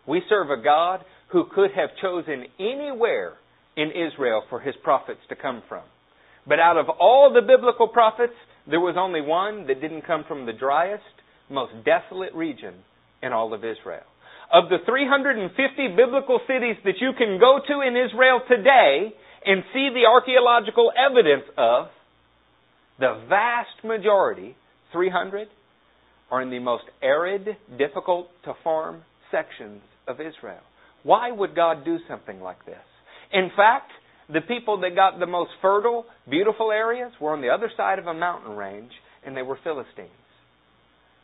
We 0.07 0.21
serve 0.27 0.49
a 0.49 0.61
God 0.61 1.01
who 1.31 1.45
could 1.53 1.71
have 1.75 1.89
chosen 2.01 2.45
anywhere 2.59 3.33
in 3.77 3.91
Israel 3.91 4.43
for 4.49 4.59
his 4.59 4.75
prophets 4.83 5.19
to 5.29 5.35
come 5.35 5.61
from. 5.69 5.83
But 6.47 6.59
out 6.59 6.77
of 6.77 6.87
all 6.89 7.31
the 7.33 7.45
biblical 7.45 7.87
prophets, 7.87 8.33
there 8.67 8.79
was 8.79 8.95
only 8.97 9.21
one 9.21 9.67
that 9.67 9.81
didn't 9.81 10.07
come 10.07 10.25
from 10.27 10.45
the 10.45 10.53
driest, 10.53 11.03
most 11.49 11.73
desolate 11.85 12.33
region 12.33 12.73
in 13.21 13.31
all 13.33 13.53
of 13.53 13.63
Israel. 13.63 14.03
Of 14.53 14.69
the 14.69 14.77
350 14.85 15.95
biblical 15.95 16.39
cities 16.45 16.75
that 16.83 16.99
you 16.99 17.11
can 17.17 17.39
go 17.39 17.59
to 17.65 17.81
in 17.87 17.95
Israel 17.95 18.41
today 18.47 19.13
and 19.45 19.63
see 19.73 19.89
the 19.93 20.05
archaeological 20.09 20.91
evidence 20.91 21.45
of, 21.57 21.87
the 22.99 23.23
vast 23.29 23.83
majority 23.83 24.55
300 24.91 25.47
are 26.29 26.41
in 26.41 26.49
the 26.49 26.59
most 26.59 26.83
arid, 27.01 27.47
difficult 27.77 28.27
to 28.43 28.53
farm 28.63 29.03
sections 29.31 29.81
of 30.07 30.19
Israel. 30.19 30.61
Why 31.03 31.31
would 31.31 31.55
God 31.55 31.83
do 31.85 31.97
something 32.07 32.41
like 32.41 32.65
this? 32.65 32.75
In 33.33 33.49
fact, 33.55 33.91
the 34.31 34.41
people 34.41 34.81
that 34.81 34.95
got 34.95 35.19
the 35.19 35.25
most 35.25 35.51
fertile, 35.61 36.05
beautiful 36.29 36.71
areas 36.71 37.11
were 37.19 37.33
on 37.33 37.41
the 37.41 37.49
other 37.49 37.71
side 37.75 37.99
of 37.99 38.07
a 38.07 38.13
mountain 38.13 38.55
range, 38.55 38.91
and 39.25 39.35
they 39.35 39.41
were 39.41 39.57
Philistines. 39.63 40.09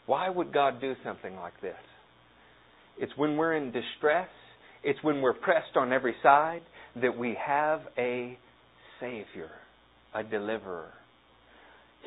Why 0.05 0.29
would 0.29 0.53
God 0.53 0.81
do 0.81 0.95
something 1.03 1.35
like 1.35 1.59
this? 1.61 1.75
It's 2.99 3.11
when 3.15 3.37
we're 3.37 3.55
in 3.55 3.71
distress, 3.71 4.29
it's 4.83 5.01
when 5.03 5.21
we're 5.21 5.33
pressed 5.33 5.75
on 5.75 5.91
every 5.91 6.15
side 6.23 6.61
that 7.01 7.17
we 7.17 7.37
have 7.45 7.81
a 7.97 8.37
Savior, 8.99 9.49
a 10.13 10.23
deliverer. 10.23 10.91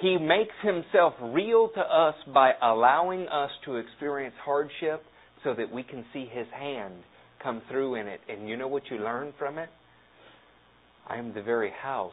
He 0.00 0.16
makes 0.16 0.54
himself 0.62 1.14
real 1.20 1.68
to 1.74 1.80
us 1.80 2.14
by 2.32 2.52
allowing 2.62 3.28
us 3.28 3.50
to 3.66 3.76
experience 3.76 4.34
hardship 4.42 5.02
so 5.44 5.54
that 5.54 5.70
we 5.72 5.82
can 5.82 6.04
see 6.12 6.26
his 6.30 6.46
hand 6.58 6.94
come 7.42 7.62
through 7.70 7.96
in 7.96 8.06
it. 8.06 8.20
And 8.28 8.48
you 8.48 8.56
know 8.56 8.68
what 8.68 8.84
you 8.90 8.98
learn 8.98 9.32
from 9.38 9.58
it? 9.58 9.68
I 11.06 11.16
am 11.16 11.34
the 11.34 11.42
very 11.42 11.70
house 11.82 12.12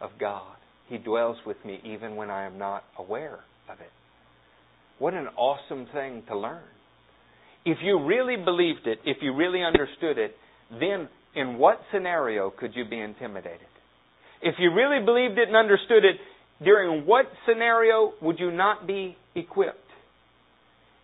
of 0.00 0.10
God. 0.20 0.56
He 0.88 0.98
dwells 0.98 1.36
with 1.46 1.56
me 1.64 1.80
even 1.84 2.16
when 2.16 2.30
I 2.30 2.44
am 2.44 2.58
not 2.58 2.84
aware 2.98 3.40
of 3.70 3.80
it. 3.80 3.90
What 4.98 5.14
an 5.14 5.28
awesome 5.36 5.86
thing 5.92 6.22
to 6.28 6.38
learn. 6.38 6.62
If 7.66 7.78
you 7.82 8.06
really 8.06 8.36
believed 8.36 8.86
it, 8.86 9.00
if 9.04 9.16
you 9.20 9.34
really 9.34 9.64
understood 9.64 10.18
it, 10.18 10.36
then 10.70 11.08
in 11.34 11.58
what 11.58 11.80
scenario 11.92 12.48
could 12.48 12.76
you 12.76 12.84
be 12.84 13.00
intimidated? 13.00 13.66
If 14.40 14.54
you 14.60 14.72
really 14.72 15.04
believed 15.04 15.36
it 15.36 15.48
and 15.48 15.56
understood 15.56 16.04
it, 16.04 16.16
during 16.64 17.04
what 17.06 17.26
scenario 17.46 18.12
would 18.22 18.38
you 18.38 18.52
not 18.52 18.86
be 18.86 19.16
equipped? 19.34 19.78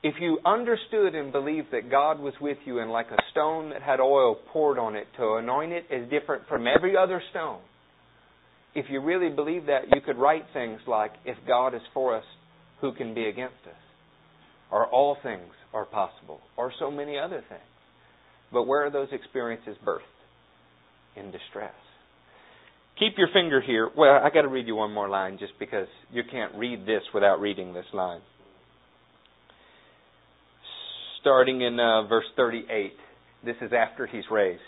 If 0.05 0.14
you 0.20 0.38
understood 0.46 1.16
and 1.16 1.33
believed 1.33 1.68
that 1.72 1.90
God 1.90 2.20
was 2.20 2.35
with 2.40 2.59
you 2.64 2.79
and 2.79 2.92
like 2.92 3.11
a 3.11 3.18
stone 3.33 3.70
that 3.70 3.83
had 3.83 3.98
oil 3.98 4.37
poured 4.53 4.79
on 4.79 4.94
it 4.94 5.09
to 5.16 5.35
anoint 5.35 5.72
it 5.72 5.87
is 5.90 6.09
different 6.11 6.44
from 6.48 6.66
every 6.68 6.96
other 6.96 7.20
stone, 7.31 7.59
if 8.75 8.87
you 8.88 9.01
really 9.01 9.35
believe 9.35 9.66
that, 9.66 9.83
you 9.92 10.01
could 10.01 10.16
write 10.16 10.44
things 10.53 10.79
like, 10.87 11.11
If 11.25 11.37
God 11.44 11.75
is 11.75 11.83
for 11.92 12.16
us, 12.16 12.25
who 12.81 12.92
can 12.94 13.14
be 13.14 13.25
against 13.25 13.66
us? 13.66 13.77
Or 14.70 14.87
all 14.87 15.16
things 15.25 15.53
are 15.72 15.85
possible, 15.85 16.40
or 16.56 16.72
so 16.78 16.90
many 16.90 17.18
other 17.18 17.42
things. 17.48 17.61
But 18.52 18.64
where 18.64 18.85
are 18.87 18.90
those 18.90 19.08
experiences 19.12 19.76
birthed? 19.85 20.00
In 21.16 21.30
distress. 21.30 21.74
Keep 22.98 23.18
your 23.18 23.28
finger 23.32 23.61
here. 23.61 23.90
Well, 23.96 24.20
I 24.22 24.30
got 24.30 24.42
to 24.42 24.48
read 24.48 24.66
you 24.66 24.76
one 24.76 24.92
more 24.92 25.08
line 25.08 25.38
just 25.38 25.52
because 25.58 25.88
you 26.11 26.22
can't 26.30 26.54
read 26.54 26.87
this 26.87 27.02
without 27.12 27.40
reading 27.40 27.74
this 27.74 27.87
line. 27.92 28.20
Starting 31.20 31.62
in 31.62 31.78
uh, 31.78 32.06
verse 32.08 32.24
38. 32.37 32.92
This 33.44 33.56
is 33.61 33.72
after 33.72 34.06
he's 34.06 34.24
raised. 34.30 34.61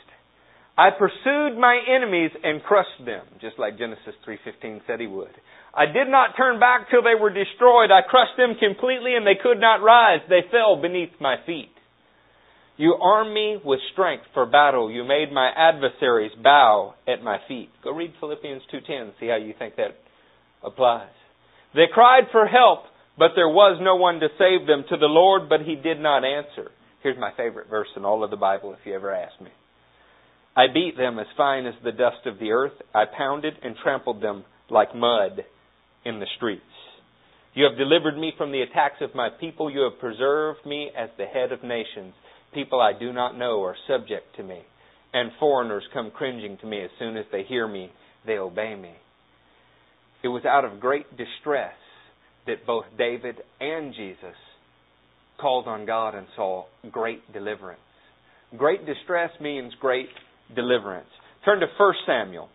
I 0.76 0.90
pursued 0.90 1.56
my 1.56 1.78
enemies 1.86 2.32
and 2.42 2.62
crushed 2.62 3.04
them, 3.04 3.24
just 3.40 3.58
like 3.58 3.78
Genesis 3.78 4.14
3:15 4.26 4.82
said 4.86 4.98
he 4.98 5.06
would. 5.06 5.30
I 5.72 5.86
did 5.86 6.08
not 6.08 6.36
turn 6.36 6.58
back 6.58 6.90
till 6.90 7.02
they 7.02 7.14
were 7.14 7.30
destroyed. 7.30 7.90
I 7.90 8.02
crushed 8.02 8.36
them 8.36 8.56
completely 8.56 9.14
and 9.14 9.26
they 9.26 9.36
could 9.36 9.60
not 9.60 9.82
rise. 9.82 10.20
They 10.28 10.42
fell 10.50 10.76
beneath 10.76 11.20
my 11.20 11.36
feet. 11.46 11.70
You 12.76 12.94
armed 12.94 13.32
me 13.32 13.60
with 13.62 13.78
strength 13.92 14.24
for 14.34 14.46
battle. 14.46 14.90
You 14.90 15.04
made 15.04 15.30
my 15.30 15.48
adversaries 15.54 16.32
bow 16.42 16.94
at 17.06 17.22
my 17.22 17.38
feet. 17.46 17.70
Go 17.82 17.92
read 17.92 18.12
Philippians 18.18 18.66
2:10, 18.66 19.12
see 19.20 19.28
how 19.28 19.36
you 19.36 19.52
think 19.52 19.76
that 19.76 19.94
applies. 20.62 21.14
They 21.72 21.86
cried 21.86 22.30
for 22.30 22.46
help, 22.46 22.86
but 23.16 23.36
there 23.36 23.48
was 23.48 23.80
no 23.80 23.94
one 23.94 24.18
to 24.18 24.28
save 24.38 24.66
them 24.66 24.84
to 24.88 24.96
the 24.96 25.06
Lord, 25.08 25.48
but 25.48 25.60
he 25.62 25.76
did 25.76 26.00
not 26.00 26.24
answer. 26.24 26.72
Here's 27.02 27.18
my 27.18 27.30
favorite 27.32 27.68
verse 27.68 27.94
in 27.94 28.04
all 28.04 28.24
of 28.24 28.30
the 28.30 28.36
Bible 28.36 28.72
if 28.72 28.84
you 28.84 28.94
ever 28.94 29.12
ask 29.12 29.40
me. 29.40 29.50
I 30.56 30.66
beat 30.72 30.96
them 30.96 31.18
as 31.18 31.26
fine 31.36 31.66
as 31.66 31.74
the 31.82 31.92
dust 31.92 32.26
of 32.26 32.38
the 32.38 32.52
earth. 32.52 32.72
I 32.94 33.04
pounded 33.06 33.54
and 33.62 33.74
trampled 33.82 34.22
them 34.22 34.44
like 34.70 34.94
mud 34.94 35.44
in 36.04 36.20
the 36.20 36.26
streets. 36.36 36.62
You 37.54 37.64
have 37.64 37.78
delivered 37.78 38.18
me 38.18 38.32
from 38.36 38.52
the 38.52 38.62
attacks 38.62 39.00
of 39.00 39.14
my 39.14 39.28
people. 39.40 39.70
You 39.70 39.82
have 39.82 40.00
preserved 40.00 40.64
me 40.66 40.90
as 40.96 41.08
the 41.16 41.26
head 41.26 41.52
of 41.52 41.62
nations. 41.62 42.14
People 42.52 42.80
I 42.80 42.92
do 42.98 43.12
not 43.12 43.38
know 43.38 43.62
are 43.62 43.76
subject 43.88 44.36
to 44.36 44.42
me, 44.42 44.60
and 45.12 45.30
foreigners 45.40 45.84
come 45.92 46.10
cringing 46.12 46.56
to 46.60 46.66
me. 46.66 46.82
As 46.82 46.90
soon 46.98 47.16
as 47.16 47.26
they 47.32 47.42
hear 47.42 47.66
me, 47.66 47.90
they 48.26 48.38
obey 48.38 48.74
me. 48.74 48.92
It 50.22 50.28
was 50.28 50.44
out 50.44 50.64
of 50.64 50.80
great 50.80 51.06
distress 51.16 51.74
that 52.46 52.66
both 52.66 52.84
David 52.96 53.36
and 53.60 53.94
Jesus 53.94 54.36
called 55.40 55.66
on 55.66 55.86
God 55.86 56.14
and 56.14 56.26
saw 56.36 56.64
great 56.90 57.32
deliverance. 57.32 57.80
Great 58.56 58.86
distress 58.86 59.30
means 59.40 59.72
great 59.80 60.08
deliverance. 60.54 61.08
Turn 61.44 61.60
to 61.60 61.66
1 61.76 61.94
Samuel. 62.06 62.48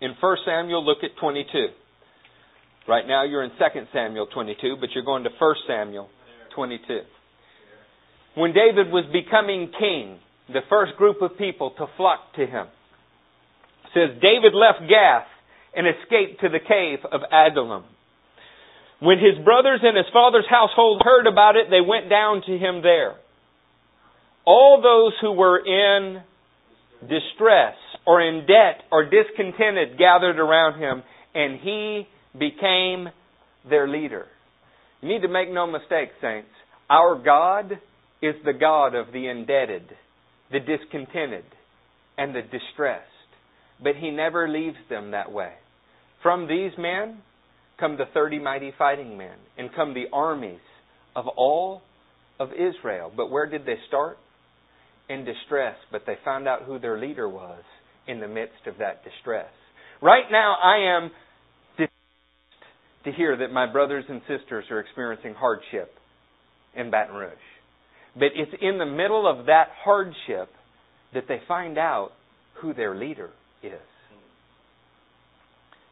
In 0.00 0.12
1 0.20 0.36
Samuel, 0.44 0.84
look 0.84 0.98
at 1.02 1.10
22. 1.20 1.68
Right 2.86 3.06
now 3.06 3.24
you're 3.24 3.42
in 3.42 3.50
2 3.50 3.56
Samuel 3.92 4.26
22, 4.32 4.76
but 4.80 4.90
you're 4.94 5.04
going 5.04 5.24
to 5.24 5.30
1 5.38 5.54
Samuel 5.66 6.08
22. 6.54 7.00
When 8.34 8.52
David 8.52 8.92
was 8.92 9.04
becoming 9.12 9.72
king, 9.78 10.18
the 10.48 10.60
first 10.68 10.96
group 10.96 11.20
of 11.20 11.36
people 11.36 11.72
to 11.78 11.86
flock 11.96 12.34
to 12.36 12.46
him 12.46 12.66
says 13.94 14.16
David 14.22 14.54
left 14.54 14.88
Gath 14.88 15.26
and 15.74 15.86
escaped 15.86 16.40
to 16.40 16.48
the 16.48 16.60
cave 16.60 17.00
of 17.10 17.20
Adullam. 17.30 17.84
When 19.00 19.18
his 19.18 19.42
brothers 19.44 19.80
and 19.82 19.96
his 19.96 20.06
father's 20.12 20.48
household 20.48 21.02
heard 21.04 21.26
about 21.26 21.56
it, 21.56 21.66
they 21.70 21.80
went 21.80 22.10
down 22.10 22.42
to 22.46 22.52
him 22.58 22.82
there. 22.82 23.14
All 24.44 24.80
those 24.82 25.12
who 25.20 25.32
were 25.32 25.58
in 25.58 26.22
distress 27.00 27.76
or 28.06 28.20
in 28.20 28.46
debt 28.46 28.84
or 28.90 29.04
discontented 29.04 29.98
gathered 29.98 30.38
around 30.38 30.80
him, 30.80 31.02
and 31.34 31.60
he 31.60 32.06
became 32.32 33.08
their 33.68 33.88
leader. 33.88 34.26
You 35.00 35.08
need 35.08 35.22
to 35.22 35.28
make 35.28 35.50
no 35.50 35.66
mistake, 35.66 36.10
saints. 36.20 36.48
Our 36.90 37.22
God 37.22 37.72
is 38.22 38.34
the 38.44 38.52
God 38.52 38.94
of 38.94 39.12
the 39.12 39.28
indebted, 39.28 39.84
the 40.50 40.60
discontented, 40.60 41.44
and 42.16 42.34
the 42.34 42.42
distressed. 42.42 43.04
But 43.82 43.94
he 43.96 44.10
never 44.10 44.48
leaves 44.48 44.78
them 44.88 45.12
that 45.12 45.30
way. 45.30 45.52
From 46.22 46.48
these 46.48 46.72
men 46.76 47.18
come 47.78 47.96
the 47.96 48.06
thirty 48.12 48.40
mighty 48.40 48.72
fighting 48.76 49.16
men, 49.16 49.36
and 49.56 49.72
come 49.74 49.94
the 49.94 50.06
armies 50.12 50.58
of 51.14 51.26
all 51.28 51.82
of 52.40 52.48
Israel. 52.52 53.12
But 53.16 53.30
where 53.30 53.46
did 53.46 53.66
they 53.66 53.76
start? 53.86 54.18
In 55.08 55.24
distress, 55.24 55.76
but 55.90 56.02
they 56.06 56.16
found 56.24 56.46
out 56.46 56.64
who 56.64 56.78
their 56.78 57.00
leader 57.00 57.28
was 57.28 57.62
in 58.06 58.20
the 58.20 58.28
midst 58.28 58.66
of 58.66 58.78
that 58.78 59.04
distress. 59.04 59.50
Right 60.02 60.24
now, 60.30 60.56
I 60.62 60.96
am 60.96 61.10
distressed 61.76 63.04
to 63.04 63.12
hear 63.12 63.36
that 63.38 63.50
my 63.50 63.70
brothers 63.70 64.04
and 64.08 64.20
sisters 64.28 64.64
are 64.70 64.80
experiencing 64.80 65.34
hardship 65.34 65.92
in 66.76 66.90
Baton 66.90 67.16
Rouge. 67.16 67.32
But 68.14 68.28
it's 68.34 68.52
in 68.60 68.78
the 68.78 68.86
middle 68.86 69.26
of 69.26 69.46
that 69.46 69.68
hardship 69.82 70.50
that 71.14 71.24
they 71.26 71.40
find 71.48 71.78
out 71.78 72.10
who 72.60 72.74
their 72.74 72.94
leader 72.94 73.30
is. 73.62 73.72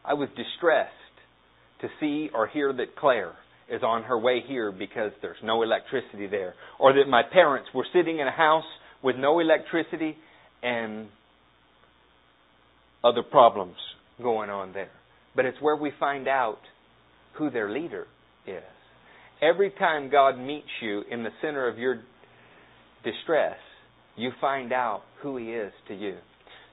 I 0.05 0.13
was 0.13 0.29
distressed 0.37 0.93
to 1.81 1.87
see 1.99 2.29
or 2.33 2.47
hear 2.47 2.71
that 2.71 2.95
Claire 2.95 3.33
is 3.69 3.83
on 3.83 4.03
her 4.03 4.17
way 4.17 4.41
here 4.47 4.71
because 4.71 5.11
there's 5.21 5.37
no 5.43 5.63
electricity 5.63 6.27
there, 6.27 6.53
or 6.79 6.93
that 6.93 7.09
my 7.09 7.23
parents 7.23 7.69
were 7.73 7.85
sitting 7.93 8.19
in 8.19 8.27
a 8.27 8.31
house 8.31 8.63
with 9.03 9.15
no 9.15 9.39
electricity 9.39 10.15
and 10.63 11.07
other 13.03 13.23
problems 13.23 13.75
going 14.21 14.49
on 14.49 14.73
there. 14.73 14.89
But 15.35 15.45
it's 15.45 15.61
where 15.61 15.75
we 15.75 15.91
find 15.99 16.27
out 16.27 16.59
who 17.37 17.49
their 17.49 17.69
leader 17.69 18.07
is. 18.47 18.63
Every 19.41 19.69
time 19.71 20.09
God 20.09 20.39
meets 20.39 20.67
you 20.81 21.03
in 21.11 21.23
the 21.23 21.29
center 21.41 21.67
of 21.67 21.77
your 21.77 22.01
distress, 23.03 23.57
you 24.15 24.31
find 24.41 24.73
out 24.73 25.03
who 25.21 25.37
He 25.37 25.51
is 25.51 25.71
to 25.89 25.93
you. 25.93 26.17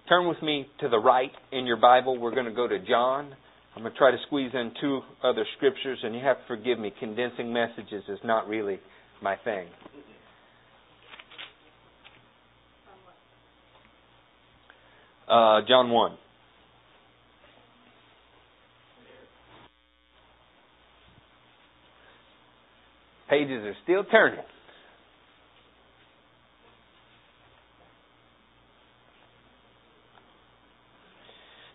Turn 0.09 0.29
with 0.29 0.43
me 0.43 0.67
to 0.81 0.89
the 0.89 0.99
right 0.99 1.31
in 1.53 1.67
your 1.67 1.77
Bible. 1.77 2.19
We're 2.19 2.35
going 2.35 2.47
to 2.47 2.53
go 2.53 2.67
to 2.67 2.79
John. 2.79 3.35
I'm 3.77 3.83
going 3.83 3.93
to 3.93 3.99
try 3.99 4.11
to 4.11 4.17
squeeze 4.27 4.51
in 4.55 4.73
two 4.81 5.01
other 5.23 5.45
scriptures, 5.57 5.99
and 6.03 6.15
you 6.15 6.21
have 6.23 6.39
to 6.39 6.43
forgive 6.47 6.79
me. 6.79 6.93
Condensing 6.99 7.53
messages 7.53 8.05
is 8.09 8.19
not 8.25 8.49
really 8.49 8.79
my 9.23 9.37
thing. 9.45 9.67
Uh, 15.35 15.63
John 15.67 15.91
1. 15.91 16.13
Pages 23.29 23.65
are 23.65 23.75
still 23.83 24.05
turning. 24.05 24.39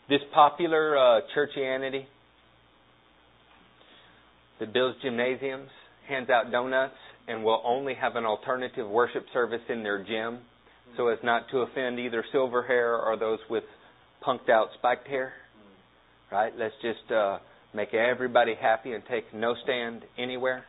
This 0.08 0.22
popular 0.34 0.98
uh, 0.98 1.22
churchianity 1.36 2.06
that 4.62 4.72
builds 4.72 4.98
gymnasiums, 5.04 5.68
hands 6.08 6.30
out 6.30 6.50
donuts, 6.50 6.94
and 7.28 7.44
will 7.44 7.62
only 7.66 7.94
have 7.96 8.16
an 8.16 8.24
alternative 8.24 8.88
worship 8.88 9.26
service 9.34 9.60
in 9.68 9.84
their 9.84 10.02
gym 10.02 10.40
so 10.98 11.08
as 11.08 11.20
not 11.24 11.50
to 11.52 11.60
offend 11.60 12.00
either 12.00 12.24
silver 12.32 12.64
hair 12.64 12.98
or 12.98 13.18
those 13.18 13.40
with 13.50 13.64
punked 14.26 14.50
out 14.50 14.68
spiked 14.78 15.08
hair. 15.08 15.34
Right? 16.32 16.54
Let's 16.58 16.76
just 16.82 17.12
uh, 17.12 17.40
make 17.74 17.94
everybody 17.94 18.54
happy 18.60 18.94
and 18.94 19.04
take 19.10 19.34
no 19.34 19.56
stand 19.64 20.04
anywhere 20.18 20.66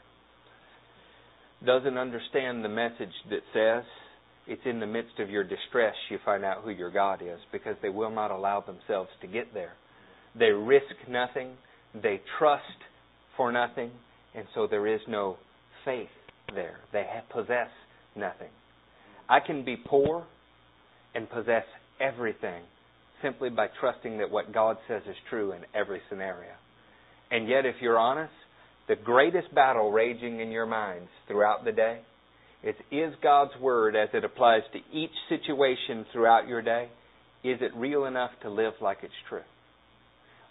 doesn't 1.65 1.99
understand 1.99 2.65
the 2.65 2.69
message 2.69 3.13
that 3.29 3.41
says 3.53 3.85
it's 4.47 4.63
in 4.65 4.81
the 4.81 4.87
midst 4.87 5.19
of 5.19 5.29
your 5.29 5.45
distress 5.45 5.95
you 6.11 6.19
find 6.25 6.45
out 6.45 6.63
who 6.65 6.71
your 6.71 6.91
God 6.91 7.21
is 7.23 7.39
because 7.53 7.77
they 7.83 7.91
will 7.91 8.11
not 8.11 8.31
allow 8.31 8.61
themselves 8.61 9.11
to 9.21 9.27
get 9.27 9.53
there. 9.53 9.75
They 10.39 10.47
risk 10.47 10.95
nothing, 11.09 11.53
they 11.95 12.21
trust 12.39 12.65
for 13.37 13.53
nothing, 13.53 13.91
and 14.35 14.47
so 14.55 14.67
there 14.67 14.87
is 14.87 15.01
no 15.07 15.37
faith 15.85 16.09
there. 16.55 16.79
They 16.93 17.05
possess 17.31 17.69
nothing. 18.17 18.49
I 19.31 19.39
can 19.39 19.65
be 19.65 19.77
poor 19.77 20.27
and 21.15 21.31
possess 21.31 21.63
everything 22.01 22.63
simply 23.23 23.49
by 23.49 23.69
trusting 23.79 24.19
that 24.19 24.31
what 24.31 24.53
God 24.53 24.77
says 24.89 25.03
is 25.09 25.15
true 25.29 25.53
in 25.53 25.61
every 25.73 26.01
scenario. 26.09 26.51
And 27.31 27.49
yet, 27.49 27.65
if 27.65 27.77
you're 27.81 27.99
honest, 27.99 28.33
the 28.89 28.97
greatest 28.97 29.55
battle 29.55 29.93
raging 29.93 30.41
in 30.41 30.51
your 30.51 30.67
minds 30.67 31.09
throughout 31.29 31.65
the 31.65 31.71
day 31.71 32.01
is 32.65 32.75
is 32.91 33.15
God's 33.23 33.53
Word 33.61 33.95
as 33.95 34.09
it 34.13 34.25
applies 34.25 34.63
to 34.73 34.79
each 34.99 35.13
situation 35.29 36.05
throughout 36.13 36.49
your 36.49 36.61
day, 36.61 36.89
is 37.45 37.59
it 37.61 37.71
real 37.77 38.07
enough 38.07 38.33
to 38.43 38.51
live 38.51 38.75
like 38.81 38.99
it's 39.05 39.13
true? 39.29 39.47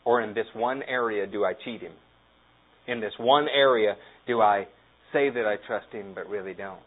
Or 0.06 0.22
in 0.22 0.34
this 0.34 0.48
one 0.54 0.84
area 0.84 1.28
do 1.28 1.44
I 1.44 1.52
cheat 1.66 1.82
Him? 1.82 1.92
In 2.88 3.02
this 3.02 3.14
one 3.20 3.48
area 3.54 3.98
do 4.26 4.40
I 4.42 4.68
say 5.12 5.30
that 5.30 5.46
I 5.46 5.58
trust 5.68 5.88
Him 5.92 6.14
but 6.16 6.30
really 6.30 6.54
don't? 6.54 6.80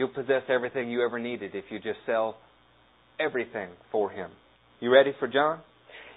You'll 0.00 0.08
possess 0.08 0.48
everything 0.48 0.88
you 0.90 1.04
ever 1.04 1.18
needed 1.18 1.54
if 1.54 1.66
you 1.68 1.76
just 1.78 1.98
sell 2.06 2.38
everything 3.20 3.68
for 3.92 4.08
Him. 4.08 4.30
You 4.80 4.90
ready 4.90 5.12
for 5.20 5.28
John? 5.28 5.60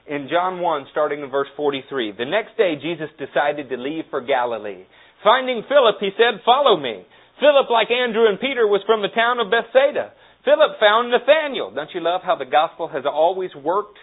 in 0.08 0.30
John 0.32 0.62
1, 0.62 0.86
starting 0.92 1.20
in 1.20 1.30
verse 1.30 1.50
43. 1.58 2.14
The 2.18 2.24
next 2.24 2.56
day, 2.56 2.76
Jesus 2.82 3.10
decided 3.20 3.68
to 3.68 3.76
leave 3.76 4.06
for 4.10 4.22
Galilee. 4.22 4.86
Finding 5.22 5.64
Philip, 5.68 5.96
he 6.00 6.12
said, 6.16 6.40
Follow 6.46 6.80
me. 6.80 7.04
Philip, 7.42 7.70
like 7.70 7.92
Andrew 7.92 8.30
and 8.30 8.40
Peter, 8.40 8.66
was 8.66 8.80
from 8.86 9.02
the 9.02 9.12
town 9.12 9.42
of 9.42 9.52
Bethsaida. 9.52 10.14
Philip 10.46 10.80
found 10.80 11.12
Nathanael. 11.12 11.72
Don't 11.76 11.90
you 11.94 12.00
love 12.00 12.22
how 12.24 12.38
the 12.38 12.46
gospel 12.46 12.88
has 12.88 13.04
always 13.06 13.52
worked 13.54 14.00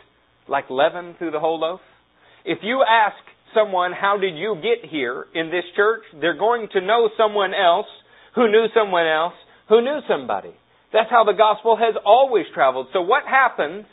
like 0.47 0.69
leaven 0.69 1.15
through 1.19 1.31
the 1.31 1.41
whole 1.41 1.59
loaf? 1.59 1.81
If 2.45 2.59
you 2.61 2.85
ask 2.87 3.17
someone, 3.55 3.93
How 3.93 4.19
did 4.21 4.37
you 4.37 4.57
get 4.61 4.91
here 4.91 5.25
in 5.35 5.49
this 5.49 5.65
church? 5.75 6.03
they're 6.21 6.37
going 6.37 6.69
to 6.75 6.83
know 6.83 7.09
someone 7.17 7.55
else 7.55 7.89
who 8.35 8.51
knew 8.51 8.67
someone 8.75 9.07
else 9.07 9.35
who 9.71 9.81
knew 9.81 10.01
somebody. 10.07 10.53
That's 10.93 11.09
how 11.09 11.25
the 11.25 11.33
gospel 11.33 11.77
has 11.77 11.95
always 12.05 12.45
traveled. 12.53 12.89
So 12.93 13.01
what 13.01 13.23
happens 13.25 13.87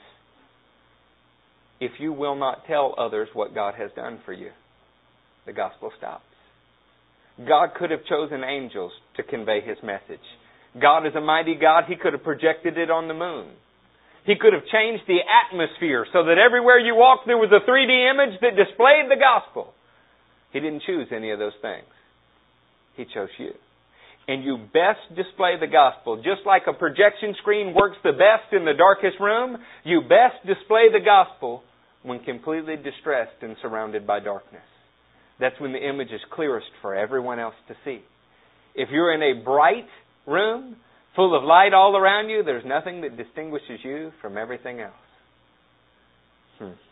if 1.79 1.91
you 1.99 2.11
will 2.11 2.35
not 2.35 2.65
tell 2.65 2.95
others 2.97 3.29
what 3.33 3.53
God 3.53 3.75
has 3.75 3.91
done 3.95 4.19
for 4.25 4.33
you, 4.33 4.49
the 5.45 5.53
gospel 5.53 5.91
stops. 5.97 6.23
God 7.47 7.69
could 7.77 7.91
have 7.91 8.03
chosen 8.09 8.43
angels 8.43 8.91
to 9.15 9.23
convey 9.23 9.61
his 9.61 9.77
message. 9.83 10.25
God 10.81 11.05
is 11.05 11.13
a 11.15 11.21
mighty 11.21 11.53
God. 11.53 11.83
He 11.87 11.95
could 11.95 12.13
have 12.13 12.23
projected 12.23 12.77
it 12.77 12.89
on 12.89 13.07
the 13.07 13.13
moon. 13.13 13.49
He 14.25 14.35
could 14.35 14.53
have 14.53 14.65
changed 14.65 15.03
the 15.07 15.19
atmosphere 15.21 16.05
so 16.11 16.25
that 16.25 16.37
everywhere 16.37 16.79
you 16.79 16.95
walked 16.95 17.27
there 17.27 17.37
was 17.37 17.51
a 17.53 17.63
3D 17.69 18.11
image 18.11 18.41
that 18.41 18.57
displayed 18.57 19.05
the 19.09 19.21
gospel. 19.21 19.73
He 20.51 20.59
didn't 20.59 20.81
choose 20.85 21.07
any 21.15 21.29
of 21.29 21.39
those 21.39 21.55
things. 21.61 21.85
He 22.95 23.05
chose 23.05 23.29
you. 23.37 23.53
And 24.27 24.43
you 24.43 24.57
best 24.57 25.15
display 25.15 25.55
the 25.59 25.67
gospel. 25.67 26.17
Just 26.17 26.45
like 26.45 26.63
a 26.67 26.73
projection 26.73 27.33
screen 27.39 27.73
works 27.73 27.97
the 28.03 28.11
best 28.11 28.51
in 28.51 28.65
the 28.65 28.73
darkest 28.73 29.19
room, 29.19 29.57
you 29.83 30.01
best 30.01 30.45
display 30.45 30.87
the 30.91 31.03
gospel 31.03 31.63
when 32.03 32.19
completely 32.19 32.75
distressed 32.75 33.41
and 33.41 33.55
surrounded 33.61 34.05
by 34.05 34.19
darkness. 34.19 34.63
That's 35.39 35.59
when 35.59 35.71
the 35.71 35.87
image 35.87 36.11
is 36.11 36.21
clearest 36.31 36.67
for 36.81 36.95
everyone 36.95 37.39
else 37.39 37.55
to 37.67 37.75
see. 37.85 38.01
If 38.75 38.89
you're 38.91 39.13
in 39.13 39.21
a 39.21 39.43
bright 39.43 39.87
room, 40.25 40.75
full 41.15 41.35
of 41.35 41.43
light 41.43 41.73
all 41.73 41.95
around 41.95 42.29
you, 42.29 42.43
there's 42.43 42.65
nothing 42.65 43.01
that 43.01 43.17
distinguishes 43.17 43.79
you 43.83 44.11
from 44.21 44.37
everything 44.37 44.81
else. 44.81 44.93
Hmm. 46.59 46.86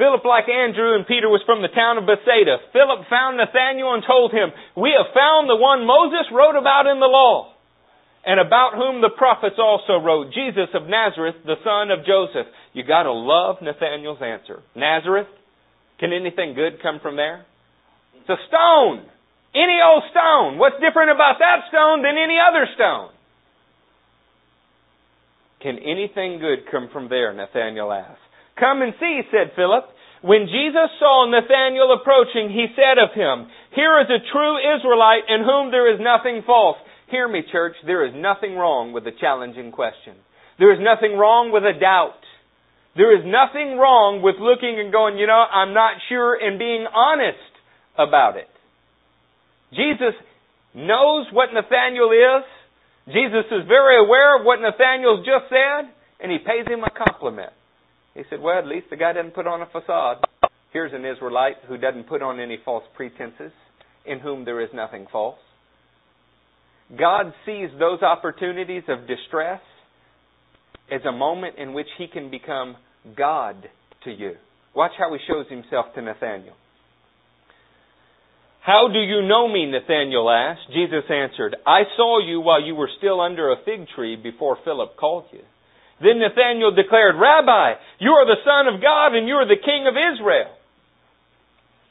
Philip, 0.00 0.24
like 0.24 0.48
Andrew 0.48 0.96
and 0.96 1.04
Peter, 1.04 1.28
was 1.28 1.44
from 1.44 1.60
the 1.60 1.68
town 1.68 2.00
of 2.00 2.08
Bethsaida. 2.08 2.56
Philip 2.72 3.04
found 3.12 3.36
Nathanael 3.36 3.92
and 3.92 4.00
told 4.00 4.32
him, 4.32 4.48
We 4.72 4.96
have 4.96 5.12
found 5.12 5.44
the 5.44 5.60
one 5.60 5.84
Moses 5.84 6.24
wrote 6.32 6.56
about 6.56 6.88
in 6.88 7.04
the 7.04 7.12
law, 7.12 7.52
and 8.24 8.40
about 8.40 8.80
whom 8.80 9.04
the 9.04 9.12
prophets 9.12 9.60
also 9.60 10.00
wrote, 10.00 10.32
Jesus 10.32 10.72
of 10.72 10.88
Nazareth, 10.88 11.44
the 11.44 11.60
son 11.60 11.92
of 11.92 12.08
Joseph. 12.08 12.48
You 12.72 12.80
gotta 12.88 13.12
love 13.12 13.60
Nathanael's 13.60 14.24
answer. 14.24 14.64
Nazareth? 14.72 15.28
Can 16.00 16.16
anything 16.16 16.56
good 16.56 16.80
come 16.80 17.04
from 17.04 17.20
there? 17.20 17.44
It's 18.24 18.32
a 18.32 18.40
stone. 18.48 19.04
Any 19.52 19.84
old 19.84 20.08
stone. 20.16 20.56
What's 20.56 20.80
different 20.80 21.12
about 21.12 21.36
that 21.44 21.68
stone 21.68 22.00
than 22.00 22.16
any 22.16 22.40
other 22.40 22.64
stone? 22.72 23.12
Can 25.60 25.76
anything 25.76 26.40
good 26.40 26.72
come 26.72 26.88
from 26.88 27.12
there? 27.12 27.36
Nathanael 27.36 27.92
asked. 27.92 28.29
Come 28.60 28.82
and 28.82 28.92
see, 29.00 29.22
said 29.32 29.56
Philip. 29.56 29.88
When 30.20 30.44
Jesus 30.52 30.92
saw 31.00 31.24
Nathanael 31.24 31.96
approaching, 31.96 32.52
he 32.52 32.68
said 32.76 33.00
of 33.00 33.16
him, 33.16 33.48
Here 33.72 33.96
is 34.04 34.12
a 34.12 34.20
true 34.30 34.60
Israelite 34.60 35.24
in 35.32 35.40
whom 35.48 35.72
there 35.72 35.88
is 35.88 35.98
nothing 35.98 36.44
false. 36.44 36.76
Hear 37.08 37.26
me, 37.26 37.40
church, 37.50 37.74
there 37.86 38.04
is 38.04 38.12
nothing 38.14 38.54
wrong 38.54 38.92
with 38.92 39.06
a 39.06 39.16
challenging 39.18 39.72
question. 39.72 40.14
There 40.58 40.76
is 40.76 40.78
nothing 40.78 41.16
wrong 41.16 41.50
with 41.50 41.64
a 41.64 41.72
doubt. 41.72 42.20
There 42.94 43.16
is 43.16 43.24
nothing 43.24 43.80
wrong 43.80 44.20
with 44.20 44.36
looking 44.36 44.76
and 44.78 44.92
going, 44.92 45.16
you 45.16 45.26
know, 45.26 45.40
I'm 45.40 45.72
not 45.72 45.96
sure, 46.08 46.36
and 46.36 46.58
being 46.58 46.84
honest 46.84 47.40
about 47.96 48.36
it. 48.36 48.50
Jesus 49.72 50.12
knows 50.74 51.26
what 51.32 51.48
Nathanael 51.54 52.12
is. 52.12 52.44
Jesus 53.08 53.48
is 53.50 53.64
very 53.66 53.96
aware 53.96 54.38
of 54.38 54.44
what 54.44 54.60
Nathanael's 54.60 55.24
just 55.24 55.48
said, 55.48 55.88
and 56.20 56.30
he 56.30 56.38
pays 56.38 56.68
him 56.68 56.84
a 56.84 56.92
compliment. 56.92 57.56
He 58.14 58.22
said, 58.28 58.40
Well, 58.40 58.58
at 58.58 58.66
least 58.66 58.86
the 58.90 58.96
guy 58.96 59.12
doesn't 59.12 59.34
put 59.34 59.46
on 59.46 59.62
a 59.62 59.66
facade. 59.66 60.24
Here's 60.72 60.92
an 60.92 61.04
Israelite 61.04 61.56
who 61.68 61.76
doesn't 61.78 62.08
put 62.08 62.22
on 62.22 62.40
any 62.40 62.58
false 62.64 62.84
pretenses, 62.96 63.52
in 64.06 64.20
whom 64.20 64.44
there 64.44 64.60
is 64.60 64.70
nothing 64.72 65.06
false. 65.10 65.38
God 66.98 67.32
sees 67.46 67.68
those 67.78 68.02
opportunities 68.02 68.82
of 68.88 69.06
distress 69.06 69.60
as 70.90 71.00
a 71.08 71.12
moment 71.12 71.56
in 71.58 71.72
which 71.72 71.86
he 71.98 72.08
can 72.08 72.30
become 72.30 72.76
God 73.16 73.68
to 74.04 74.10
you. 74.10 74.32
Watch 74.74 74.92
how 74.98 75.12
he 75.12 75.18
shows 75.28 75.46
himself 75.48 75.86
to 75.94 76.02
Nathanael. 76.02 76.54
How 78.62 78.88
do 78.92 78.98
you 78.98 79.22
know 79.26 79.48
me? 79.48 79.70
Nathanael 79.70 80.28
asked. 80.30 80.72
Jesus 80.72 81.04
answered, 81.08 81.56
I 81.66 81.82
saw 81.96 82.20
you 82.20 82.40
while 82.40 82.62
you 82.62 82.74
were 82.74 82.90
still 82.98 83.20
under 83.20 83.52
a 83.52 83.56
fig 83.64 83.86
tree 83.94 84.16
before 84.16 84.58
Philip 84.64 84.96
called 84.96 85.24
you. 85.32 85.40
Then 86.00 86.18
Nathanael 86.18 86.72
declared, 86.72 87.16
Rabbi, 87.20 87.74
you 88.00 88.10
are 88.10 88.26
the 88.26 88.40
Son 88.44 88.72
of 88.72 88.80
God 88.80 89.14
and 89.14 89.28
you 89.28 89.34
are 89.34 89.46
the 89.46 89.60
King 89.60 89.86
of 89.86 89.94
Israel. 89.94 90.56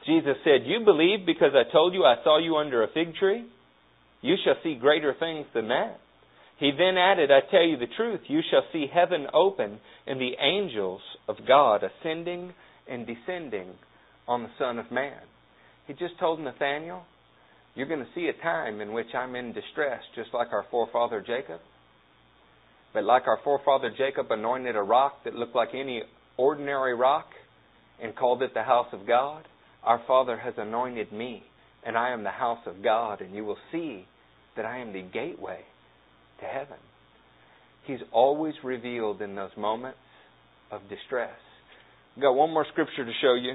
Jesus 0.06 0.38
said, 0.44 0.66
You 0.66 0.84
believe 0.84 1.26
because 1.26 1.54
I 1.54 1.72
told 1.72 1.94
you 1.94 2.04
I 2.04 2.24
saw 2.24 2.40
you 2.40 2.58
under 2.58 2.84
a 2.84 2.92
fig 2.92 3.16
tree? 3.16 3.46
You 4.22 4.36
shall 4.44 4.56
see 4.64 4.76
greater 4.76 5.14
things 5.18 5.46
than 5.54 5.68
that. 5.68 6.00
He 6.58 6.72
then 6.72 6.98
added, 6.98 7.32
I 7.32 7.40
tell 7.50 7.64
you 7.64 7.78
the 7.78 7.88
truth, 7.96 8.22
you 8.28 8.42
shall 8.50 8.64
see 8.74 8.88
heaven 8.92 9.28
open 9.34 9.80
and 10.08 10.20
the 10.20 10.34
angels 10.42 11.02
of 11.28 11.38
God 11.48 11.84
ascending 11.84 12.54
and 12.90 13.08
descending 13.08 13.70
on 14.28 14.44
the 14.44 14.50
Son 14.58 14.78
of 14.78 14.92
Man. 14.92 15.22
He 15.88 15.94
just 15.94 16.20
told 16.20 16.40
Nathanael, 16.40 17.04
You're 17.76 17.88
going 17.88 18.02
to 18.02 18.14
see 18.14 18.28
a 18.28 18.44
time 18.44 18.82
in 18.82 18.92
which 18.92 19.14
I'm 19.16 19.36
in 19.36 19.54
distress, 19.54 20.02
just 20.16 20.34
like 20.34 20.50
our 20.52 20.66
forefather 20.70 21.22
Jacob. 21.26 21.62
But 22.94 23.04
like 23.04 23.28
our 23.28 23.40
forefather 23.44 23.92
Jacob 23.96 24.32
anointed 24.32 24.76
a 24.76 24.82
rock 24.82 25.24
that 25.26 25.36
looked 25.36 25.56
like 25.56 25.70
any 25.74 26.04
ordinary 26.38 26.96
rock 26.96 27.28
and 28.02 28.16
called 28.16 28.42
it 28.42 28.54
the 28.54 28.64
house 28.64 28.88
of 28.94 29.06
God, 29.06 29.44
our 29.84 30.02
Father 30.08 30.38
has 30.38 30.54
anointed 30.58 31.12
me, 31.12 31.44
and 31.86 31.98
I 31.98 32.12
am 32.12 32.24
the 32.24 32.30
house 32.30 32.66
of 32.66 32.84
God, 32.84 33.22
and 33.22 33.34
you 33.34 33.46
will 33.46 33.58
see 33.72 34.06
that 34.56 34.66
I 34.66 34.80
am 34.80 34.92
the 34.94 35.02
gateway 35.02 35.60
to 36.40 36.46
heaven. 36.46 36.78
He's 37.86 38.00
always 38.12 38.54
revealed 38.64 39.22
in 39.22 39.36
those 39.36 39.52
moments 39.58 39.98
of 40.72 40.82
distress. 40.90 41.38
I've 42.16 42.22
got 42.22 42.34
one 42.34 42.52
more 42.52 42.66
scripture 42.72 43.06
to 43.06 43.12
show 43.22 43.36
you. 43.36 43.54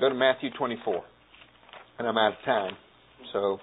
Go 0.00 0.08
to 0.08 0.14
Matthew 0.14 0.50
24. 0.58 1.02
And 1.98 2.08
I'm 2.08 2.16
out 2.16 2.32
of 2.32 2.44
time, 2.44 2.72
so 3.32 3.58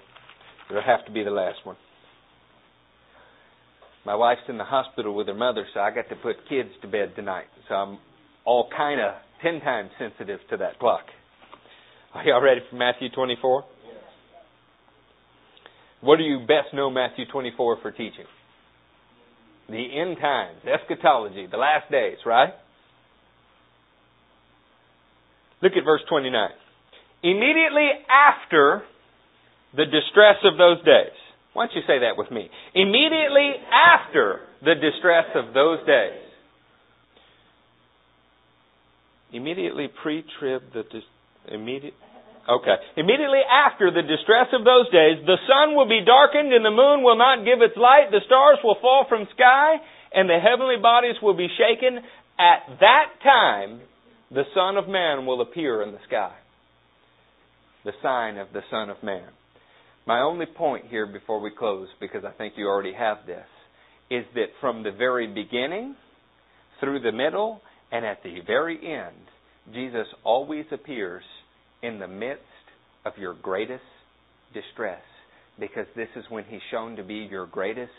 it'll 0.70 0.84
have 0.84 1.06
to 1.06 1.12
be 1.12 1.24
the 1.24 1.32
last 1.32 1.58
one. 1.63 1.76
My 4.10 4.15
wife's 4.15 4.41
in 4.48 4.58
the 4.58 4.63
hospital 4.63 5.13
with 5.13 5.28
her 5.28 5.36
mother, 5.36 5.67
so 5.72 5.82
I 5.82 5.91
got 5.93 6.10
to 6.10 6.15
put 6.15 6.38
kids 6.50 6.69
to 6.82 6.88
bed 6.88 7.13
tonight. 7.15 7.45
So 7.67 7.76
I'm 7.76 8.00
all 8.43 8.67
kind 8.76 9.00
of 9.00 9.13
ten 9.43 9.62
times 9.62 9.91
sensitive 10.00 10.39
to 10.50 10.58
that 10.58 10.80
clock. 10.80 11.04
Are 12.15 12.24
y'all 12.24 12.41
ready 12.41 12.62
for 12.67 12.76
Matthew 12.76 13.10
24? 13.12 13.65
Yes. 13.86 13.93
What 16.02 16.17
do 16.17 16.24
you 16.24 16.39
best 16.39 16.74
know 16.74 16.89
Matthew 16.89 17.26
24 17.32 17.78
for 17.84 17.91
teaching? 17.91 18.26
The 19.69 19.76
end 20.02 20.17
times, 20.19 20.58
eschatology, 20.65 21.45
the 21.45 21.58
last 21.58 21.91
days, 21.91 22.17
right? 22.26 22.54
Look 25.62 25.74
at 25.74 25.86
verse 25.86 26.02
29. 26.10 26.50
Immediately 27.22 27.89
after 28.10 28.82
the 29.78 29.86
distress 29.86 30.38
of 30.45 30.58
those 30.58 30.84
days, 30.84 31.13
why 31.54 31.66
don't 31.66 31.76
you 31.76 31.82
say 31.88 32.00
that 32.00 32.18
with 32.18 32.32
me? 32.32 32.50
Immediately 32.76 33.54
after 33.72 34.42
the 34.62 34.76
distress 34.76 35.26
of 35.36 35.54
those 35.54 35.80
days. 35.86 36.26
Immediately 39.32 39.88
pre-trib 40.02 40.64
the 40.74 40.84
dis- 40.84 41.04
immediate 41.48 41.94
Okay. 42.50 42.76
Immediately 42.98 43.46
after 43.46 43.92
the 43.92 44.02
distress 44.02 44.50
of 44.58 44.66
those 44.66 44.90
days, 44.90 45.22
the 45.22 45.38
sun 45.46 45.76
will 45.76 45.88
be 45.88 46.02
darkened 46.04 46.52
and 46.52 46.66
the 46.66 46.74
moon 46.74 47.04
will 47.04 47.18
not 47.18 47.46
give 47.46 47.62
its 47.62 47.78
light, 47.78 48.10
the 48.10 48.26
stars 48.26 48.58
will 48.64 48.78
fall 48.82 49.06
from 49.08 49.28
sky, 49.36 49.76
and 50.14 50.28
the 50.28 50.40
heavenly 50.42 50.82
bodies 50.82 51.16
will 51.22 51.38
be 51.38 51.48
shaken. 51.54 52.02
At 52.40 52.80
that 52.80 53.22
time, 53.22 53.82
the 54.32 54.46
Son 54.56 54.78
of 54.78 54.88
Man 54.88 55.28
will 55.28 55.42
appear 55.42 55.84
in 55.84 55.92
the 55.92 56.00
sky. 56.08 56.34
The 57.86 57.94
sign 58.02 58.38
of 58.38 58.48
the 58.52 58.62
Son 58.72 58.90
of 58.90 59.04
Man. 59.04 59.30
My 60.10 60.22
only 60.22 60.48
point 60.48 60.86
here 60.89 61.06
before 61.06 61.39
we 61.39 61.52
close, 61.52 61.88
because 62.00 62.26
I 62.26 62.32
think 62.32 62.56
you 62.58 62.65
already 62.65 62.93
have 62.93 63.28
this, 63.28 63.45
is 64.10 64.26
that 64.34 64.48
from 64.60 64.82
the 64.82 64.89
very 64.91 65.28
beginning, 65.28 65.95
through 66.80 67.02
the 67.02 67.12
middle, 67.12 67.62
and 67.91 68.04
at 68.04 68.24
the 68.24 68.38
very 68.48 68.80
end, 68.91 69.15
Jesus 69.72 70.08
always 70.24 70.65
appears 70.72 71.22
in 71.84 72.00
the 72.00 72.08
midst 72.08 72.41
of 73.06 73.13
your 73.19 73.36
greatest 73.36 73.84
distress, 74.52 75.04
because 75.60 75.86
this 75.95 76.10
is 76.15 76.26
when 76.30 76.43
He's 76.45 76.60
shown 76.72 76.95
to 76.95 77.04
be 77.04 77.28
your 77.30 77.45
greatest 77.45 77.91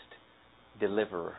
deliverer. 0.81 1.35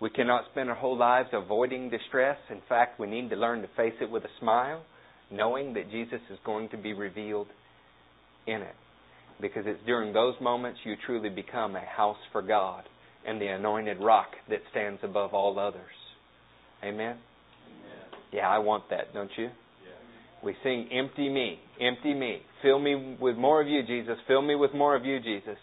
We 0.00 0.10
cannot 0.10 0.44
spend 0.52 0.70
our 0.70 0.76
whole 0.76 0.96
lives 0.96 1.30
avoiding 1.32 1.90
distress. 1.90 2.38
In 2.50 2.60
fact, 2.68 3.00
we 3.00 3.08
need 3.08 3.30
to 3.30 3.36
learn 3.36 3.62
to 3.62 3.68
face 3.76 3.94
it 4.00 4.08
with 4.08 4.22
a 4.22 4.38
smile, 4.38 4.84
knowing 5.32 5.74
that 5.74 5.90
Jesus 5.90 6.20
is 6.30 6.38
going 6.46 6.68
to 6.68 6.76
be 6.76 6.92
revealed 6.92 7.48
in 8.46 8.62
it 8.62 8.76
because 9.40 9.64
it's 9.66 9.80
during 9.86 10.12
those 10.12 10.34
moments 10.40 10.80
you 10.84 10.94
truly 11.06 11.28
become 11.28 11.76
a 11.76 11.84
house 11.84 12.18
for 12.32 12.42
God 12.42 12.84
and 13.26 13.40
the 13.40 13.46
anointed 13.46 13.98
rock 14.00 14.28
that 14.48 14.60
stands 14.70 15.00
above 15.02 15.34
all 15.34 15.58
others. 15.58 15.82
Amen? 16.82 17.16
Amen. 17.16 17.18
Yeah, 18.32 18.48
I 18.48 18.58
want 18.58 18.90
that, 18.90 19.14
don't 19.14 19.30
you? 19.36 19.44
Yeah. 19.44 20.42
We 20.42 20.54
sing, 20.62 20.88
Empty 20.92 21.28
me, 21.28 21.58
empty 21.80 22.14
me. 22.14 22.40
Fill 22.62 22.78
me 22.78 23.16
with 23.20 23.36
more 23.36 23.60
of 23.60 23.68
you, 23.68 23.82
Jesus. 23.86 24.16
Fill 24.28 24.42
me 24.42 24.54
with 24.54 24.74
more 24.74 24.94
of 24.94 25.04
you, 25.04 25.20
Jesus. 25.20 25.58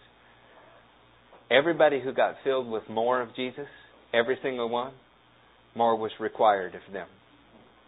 Everybody 1.50 2.02
who 2.02 2.14
got 2.14 2.36
filled 2.44 2.70
with 2.70 2.84
more 2.90 3.22
of 3.22 3.36
Jesus, 3.36 3.68
every 4.14 4.38
single 4.42 4.70
one, 4.70 4.94
more 5.76 5.98
was 5.98 6.12
required 6.20 6.76
of 6.76 6.94
them. 6.94 7.08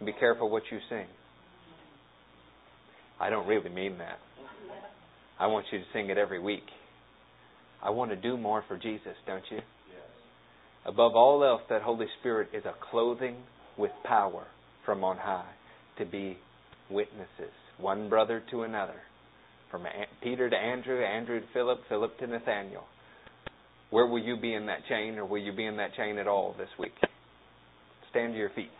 Be 0.04 0.12
careful 0.12 0.50
what 0.50 0.64
you 0.70 0.78
sing. 0.88 1.06
I 3.20 3.30
don't 3.30 3.46
really 3.46 3.70
mean 3.70 3.98
that. 3.98 4.18
I 5.38 5.46
want 5.46 5.66
you 5.72 5.78
to 5.78 5.84
sing 5.92 6.10
it 6.10 6.18
every 6.18 6.40
week. 6.40 6.64
I 7.82 7.90
want 7.90 8.10
to 8.10 8.16
do 8.16 8.36
more 8.36 8.64
for 8.66 8.78
Jesus, 8.78 9.14
don't 9.26 9.44
you? 9.50 9.58
Yes. 9.58 10.06
Above 10.86 11.12
all 11.14 11.44
else, 11.44 11.62
that 11.68 11.82
Holy 11.82 12.06
Spirit 12.20 12.48
is 12.54 12.64
a 12.64 12.74
clothing 12.90 13.36
with 13.76 13.90
power 14.04 14.46
from 14.86 15.04
on 15.04 15.16
high 15.16 15.50
to 15.98 16.04
be 16.04 16.38
witnesses, 16.90 17.52
one 17.78 18.08
brother 18.08 18.42
to 18.50 18.62
another, 18.62 19.00
from 19.70 19.84
Peter 20.22 20.48
to 20.48 20.56
Andrew, 20.56 21.02
Andrew 21.02 21.40
to 21.40 21.46
Philip, 21.52 21.80
Philip 21.88 22.18
to 22.18 22.26
Nathanael. 22.26 22.84
Where 23.90 24.06
will 24.06 24.22
you 24.22 24.36
be 24.36 24.54
in 24.54 24.66
that 24.66 24.86
chain, 24.88 25.18
or 25.18 25.24
will 25.24 25.42
you 25.42 25.52
be 25.52 25.66
in 25.66 25.76
that 25.76 25.94
chain 25.94 26.18
at 26.18 26.26
all 26.26 26.54
this 26.58 26.68
week? 26.78 26.94
Stand 28.10 28.32
to 28.32 28.38
your 28.38 28.50
feet. 28.50 28.70